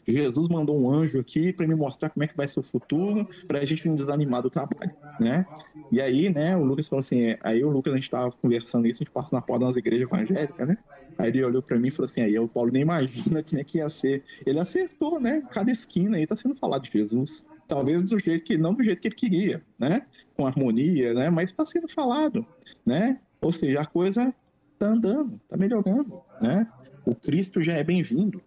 [0.08, 3.28] Jesus mandou um anjo aqui para me mostrar como é que vai ser o futuro,
[3.46, 5.46] para a gente não desanimar do trabalho, né?
[5.92, 9.02] E aí, né, o Lucas falou assim, aí o Lucas, a gente estava conversando isso,
[9.02, 10.78] a gente passa na porta das igrejas evangélicas, né?
[11.18, 13.64] Aí ele olhou para mim e falou assim, aí o Paulo nem imagina como é
[13.64, 14.24] que ia ser.
[14.46, 15.44] Ele acertou, né?
[15.52, 17.46] Cada esquina aí tá sendo falado de Jesus.
[17.72, 20.06] Talvez do jeito que, não do jeito que ele queria, né?
[20.36, 21.30] Com harmonia, né?
[21.30, 22.46] Mas está sendo falado,
[22.86, 23.18] né?
[23.40, 24.36] Ou seja, a coisa
[24.78, 26.68] tá andando, tá melhorando, né?
[27.06, 28.42] O Cristo já é bem-vindo,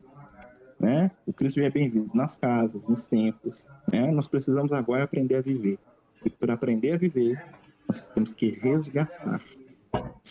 [0.78, 1.10] né?
[1.24, 3.62] O Cristo já é bem-vindo nas casas, nos templos.
[3.90, 4.10] Né?
[4.10, 5.78] Nós precisamos agora aprender a viver.
[6.22, 7.42] E para aprender a viver,
[7.88, 9.40] nós temos que resgatar,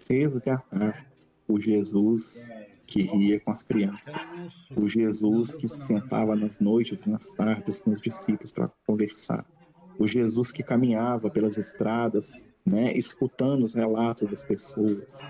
[0.08, 1.04] resgatar
[1.48, 2.52] o Jesus
[2.94, 4.14] que ria com as crianças,
[4.76, 9.44] o Jesus que se sentava nas noites e nas tardes com os discípulos para conversar,
[9.98, 15.28] o Jesus que caminhava pelas estradas, né, escutando os relatos das pessoas,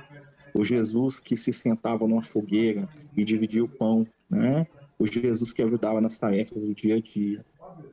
[0.53, 4.67] o Jesus que se sentava numa fogueira e dividia o pão, né,
[4.99, 7.45] o Jesus que ajudava nas tarefas do dia a dia,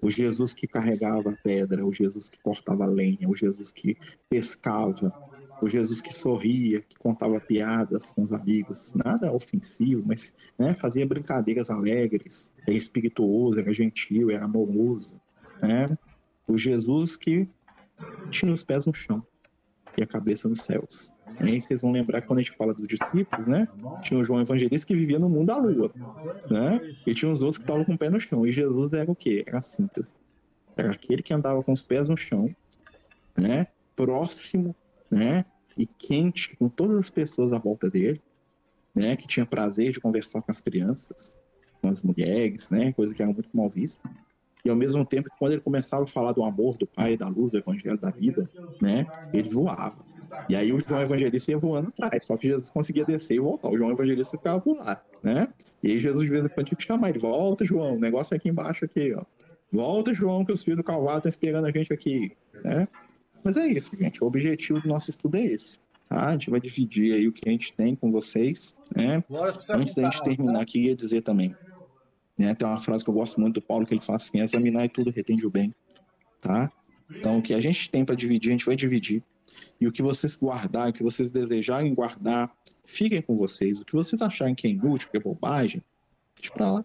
[0.03, 3.97] o Jesus que carregava a pedra, o Jesus que cortava lenha, o Jesus que
[4.29, 5.15] pescava,
[5.61, 11.07] o Jesus que sorria, que contava piadas com os amigos, nada ofensivo, mas né, fazia
[11.07, 15.21] brincadeiras alegres, era espirituoso, era gentil, era amoroso,
[15.63, 15.97] né?
[16.47, 17.47] O Jesus que
[18.31, 19.25] tinha os pés no chão
[19.97, 21.13] e a cabeça nos céus.
[21.39, 23.69] Aí vocês vão lembrar quando a gente fala dos discípulos, né?
[24.03, 25.93] Tinha o João Evangelista que vivia no mundo da lua,
[26.51, 26.81] né?
[27.07, 28.47] E tinha os outros que estavam com o pé no chão.
[28.47, 29.45] E Jesus era o quê?
[29.47, 30.13] Era a síntese.
[30.77, 32.55] Era aquele que andava com os pés no chão,
[33.37, 33.69] né?
[33.95, 34.75] Próximo,
[35.11, 35.45] né?
[35.77, 38.21] E quente com todas as pessoas à volta dele,
[38.95, 39.17] né?
[39.17, 41.37] Que tinha prazer de conversar com as crianças,
[41.81, 42.93] com as mulheres, né?
[42.93, 44.09] Coisa que era muito mal vista.
[44.65, 47.53] E ao mesmo tempo, quando ele começava a falar do amor do Pai, da luz,
[47.53, 48.49] do Evangelho da vida,
[48.81, 49.07] né?
[49.33, 50.11] Ele voava.
[50.49, 53.69] E aí o João Evangelista ia voando atrás, só que Jesus conseguia descer e voltar.
[53.69, 55.49] O João Evangelista ficava por lá, né?
[55.83, 58.35] E aí Jesus de vez em quando tinha que chamar ele, volta, João, o negócio
[58.35, 59.25] é aqui embaixo aqui, ó.
[59.73, 62.33] Volta, João, que os filhos do Calvário estão esperando a gente aqui,
[62.65, 62.89] né?
[63.43, 64.23] Mas é isso, gente.
[64.23, 65.79] O objetivo do nosso estudo é esse.
[66.09, 66.29] Tá?
[66.29, 69.23] A gente vai dividir aí o que a gente tem com vocês, né?
[69.69, 71.55] Antes da gente terminar aqui, ia dizer também,
[72.37, 72.53] né?
[72.55, 74.89] Tem uma frase que eu gosto muito do Paulo que ele fala assim: examinar e
[74.89, 75.73] tudo retende o bem,
[76.41, 76.69] tá?
[77.09, 79.23] Então, o que a gente tem para dividir, a gente vai dividir.
[79.81, 82.53] E o que vocês guardarem, o que vocês desejarem guardar,
[82.85, 83.81] fiquem com vocês.
[83.81, 85.83] O que vocês acharem que é inútil, que é bobagem,
[86.37, 86.85] deixa pra lá.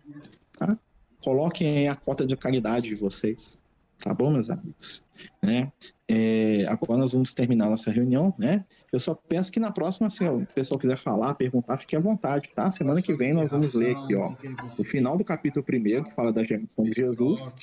[0.57, 0.77] Tá?
[1.23, 3.64] Coloquem a cota de caridade de vocês.
[3.99, 5.05] Tá bom, meus amigos?
[5.41, 5.71] Né?
[6.07, 8.63] É, agora nós vamos terminar nossa reunião, né?
[8.91, 12.51] Eu só peço que na próxima, se o pessoal quiser falar, perguntar, fique à vontade,
[12.53, 12.69] tá?
[12.69, 14.33] Semana que vem nós vamos ler aqui, ó,
[14.77, 17.55] o final do capítulo primeiro, que fala da geração de Jesus,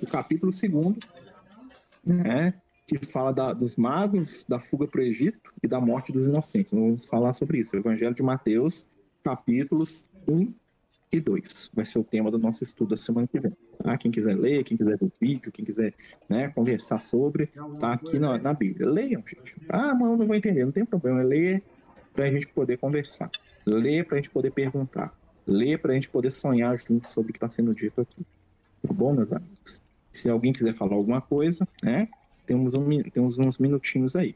[0.00, 0.98] o capítulo segundo,
[2.04, 2.54] né?
[2.86, 6.72] que fala da, dos magos, da fuga para o Egito e da morte dos inocentes.
[6.72, 7.76] Vamos falar sobre isso.
[7.76, 8.84] O Evangelho de Mateus,
[9.22, 9.92] capítulos
[10.26, 10.52] 1
[11.12, 11.70] e 2.
[11.74, 13.56] Vai ser o tema do nosso estudo da semana que vem.
[13.82, 13.96] Tá?
[13.98, 15.94] Quem quiser ler, quem quiser ver o vídeo, quem quiser
[16.28, 17.46] né, conversar sobre,
[17.78, 18.88] tá aqui na, na Bíblia.
[18.88, 19.56] Leiam, gente.
[19.68, 20.64] Ah, mas eu não vou entender.
[20.64, 21.22] Não tem problema.
[21.22, 21.62] Ler
[22.12, 23.30] para a gente poder conversar.
[23.66, 25.12] Ler para a gente poder perguntar.
[25.46, 28.24] Ler para a gente poder sonhar junto sobre o que está sendo dito aqui.
[28.86, 29.80] Tá bom, meus amigos?
[30.12, 32.08] Se alguém quiser falar alguma coisa, né?
[32.50, 34.34] temos, um, temos uns minutinhos aí.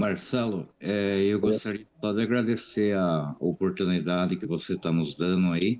[0.00, 5.78] Marcelo, é, eu gostaria de agradecer a oportunidade que você está nos dando aí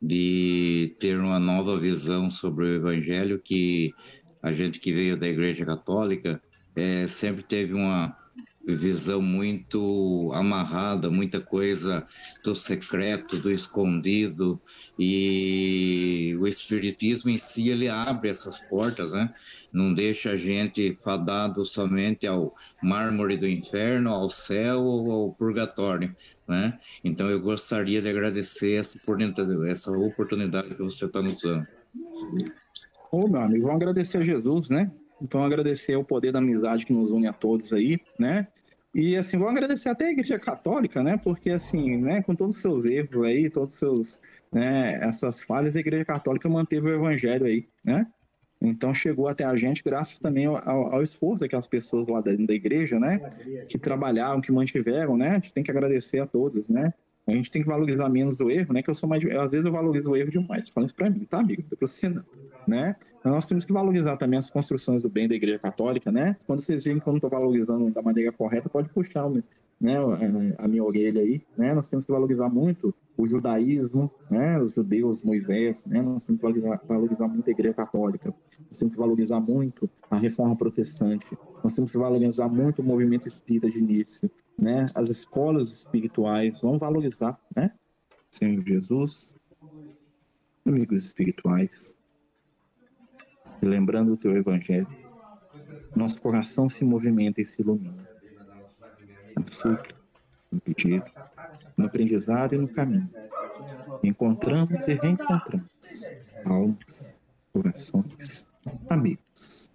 [0.00, 3.94] de ter uma nova visão sobre o Evangelho que
[4.42, 6.42] a gente que veio da Igreja Católica
[6.76, 8.14] é, sempre teve uma
[8.66, 12.06] visão muito amarrada, muita coisa
[12.44, 14.60] do secreto, do escondido,
[14.98, 19.34] e o espiritismo em si ele abre essas portas, né?
[19.74, 26.14] Não deixa a gente fadado somente ao mármore do inferno, ao céu ou ao purgatório,
[26.46, 26.78] né?
[27.02, 31.66] Então eu gostaria de agradecer essa oportunidade, essa oportunidade que você está nos dando.
[33.10, 34.92] Ô, meu amigo, vamos agradecer a Jesus, né?
[35.20, 38.46] Então, agradecer o poder da amizade que nos une a todos aí, né?
[38.94, 41.16] E, assim, vou agradecer até a Igreja Católica, né?
[41.16, 44.20] Porque, assim, né, com todos os seus erros aí, todos os seus,
[44.52, 48.06] né, as suas falhas, a Igreja Católica manteve o Evangelho aí, né?
[48.66, 50.56] Então chegou até a gente graças também ao,
[50.94, 53.18] ao, esforço daquelas pessoas lá dentro da igreja, né?
[53.68, 55.30] Que trabalharam, que mantiveram, né?
[55.30, 56.92] A gente tem que agradecer a todos, né?
[57.26, 58.82] A gente tem que valorizar menos o erro, né?
[58.82, 59.24] Que eu sou mais.
[59.24, 60.66] Às vezes eu valorizo o erro demais.
[60.66, 61.64] Tô falando isso pra mim, tá, amigo?
[61.70, 62.22] Não você não.
[62.66, 62.96] Né?
[63.22, 66.36] Nós temos que valorizar também as construções do bem da Igreja Católica, né?
[66.46, 69.28] Quando vocês veem que eu não tô valorizando da maneira correta, pode puxar
[69.84, 71.74] né, a minha orelha aí, né?
[71.74, 74.58] Nós temos que valorizar muito o judaísmo, né?
[74.60, 76.00] Os judeus, Moisés, né?
[76.00, 78.34] Nós temos que valorizar, valorizar muito a Igreja Católica.
[78.66, 81.26] Nós temos que valorizar muito a Reforma Protestante.
[81.62, 84.90] Nós temos que valorizar muito o movimento espírita de início né?
[84.94, 87.72] As escolas espirituais vão valorizar, né?
[88.30, 89.34] Senhor Jesus,
[90.64, 91.94] amigos espirituais,
[93.62, 94.88] lembrando o teu evangelho,
[95.94, 98.03] nosso coração se movimenta e se ilumina.
[99.52, 99.94] Súplica,
[100.50, 101.04] no pedido,
[101.76, 103.10] no aprendizado e no caminho.
[104.02, 105.68] Encontramos e reencontramos
[106.44, 107.14] almas,
[107.52, 108.46] corações,
[108.88, 109.70] amigos.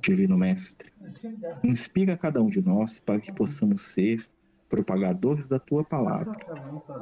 [0.00, 0.92] Divino Mestre,
[1.62, 4.26] Inspira cada um de nós para que possamos ser
[4.68, 6.32] propagadores da tua palavra,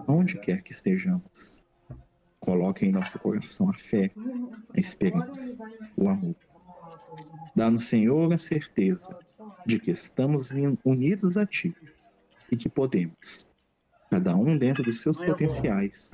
[0.06, 1.62] onde quer que estejamos.
[2.38, 4.10] Coloque em nosso coração a fé,
[4.74, 5.56] a esperança,
[5.96, 6.34] o amor.
[7.54, 9.18] Dá-nos, Senhor, a certeza
[9.66, 10.50] de que estamos
[10.84, 11.74] unidos a Ti
[12.50, 13.48] e que podemos,
[14.10, 16.12] cada um dentro dos seus potenciais,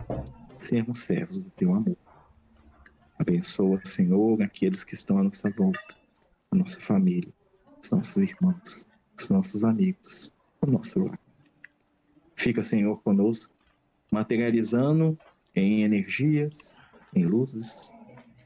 [0.58, 1.96] sermos servos do Teu amor.
[3.18, 5.94] Abençoa, Senhor, aqueles que estão à nossa volta,
[6.50, 7.32] a nossa família,
[7.82, 8.86] os nossos irmãos,
[9.18, 11.18] os nossos amigos, o nosso lar.
[12.34, 13.54] Fica, Senhor, conosco,
[14.10, 15.18] materializando
[15.54, 16.78] em energias,
[17.14, 17.90] em luzes,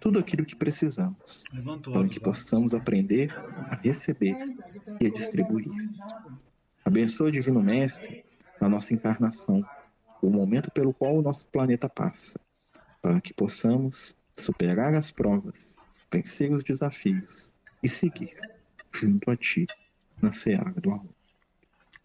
[0.01, 1.45] tudo aquilo que precisamos,
[1.93, 3.33] para que possamos aprender
[3.69, 4.35] a receber
[4.99, 5.71] e a distribuir.
[6.83, 8.25] Abençoa, Divino Mestre,
[8.59, 9.63] a nossa encarnação,
[10.23, 12.41] o momento pelo qual o nosso planeta passa,
[13.03, 15.77] para que possamos superar as provas,
[16.11, 18.35] vencer os desafios e seguir
[18.91, 19.67] junto a Ti
[20.21, 21.15] na seara do amor.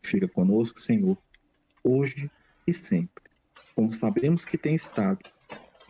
[0.04, 1.18] Fica conosco, Senhor,
[1.84, 2.30] hoje
[2.68, 3.24] e sempre,
[3.74, 5.20] como sabemos que tem estado,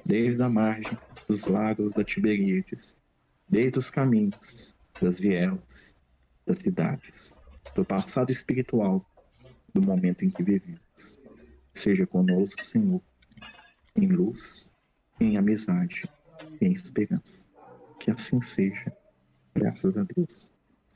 [0.05, 0.97] desde a margem
[1.27, 2.95] dos lagos da Tiberíades,
[3.49, 5.95] desde os caminhos das vielas,
[6.45, 7.39] das cidades,
[7.73, 9.05] do passado espiritual,
[9.73, 11.19] do momento em que vivemos.
[11.73, 13.01] Seja conosco, Senhor,
[13.95, 14.71] em luz,
[15.19, 16.03] em amizade
[16.61, 17.47] em esperança.
[17.99, 18.95] Que assim seja,
[19.53, 20.54] graças a Deus.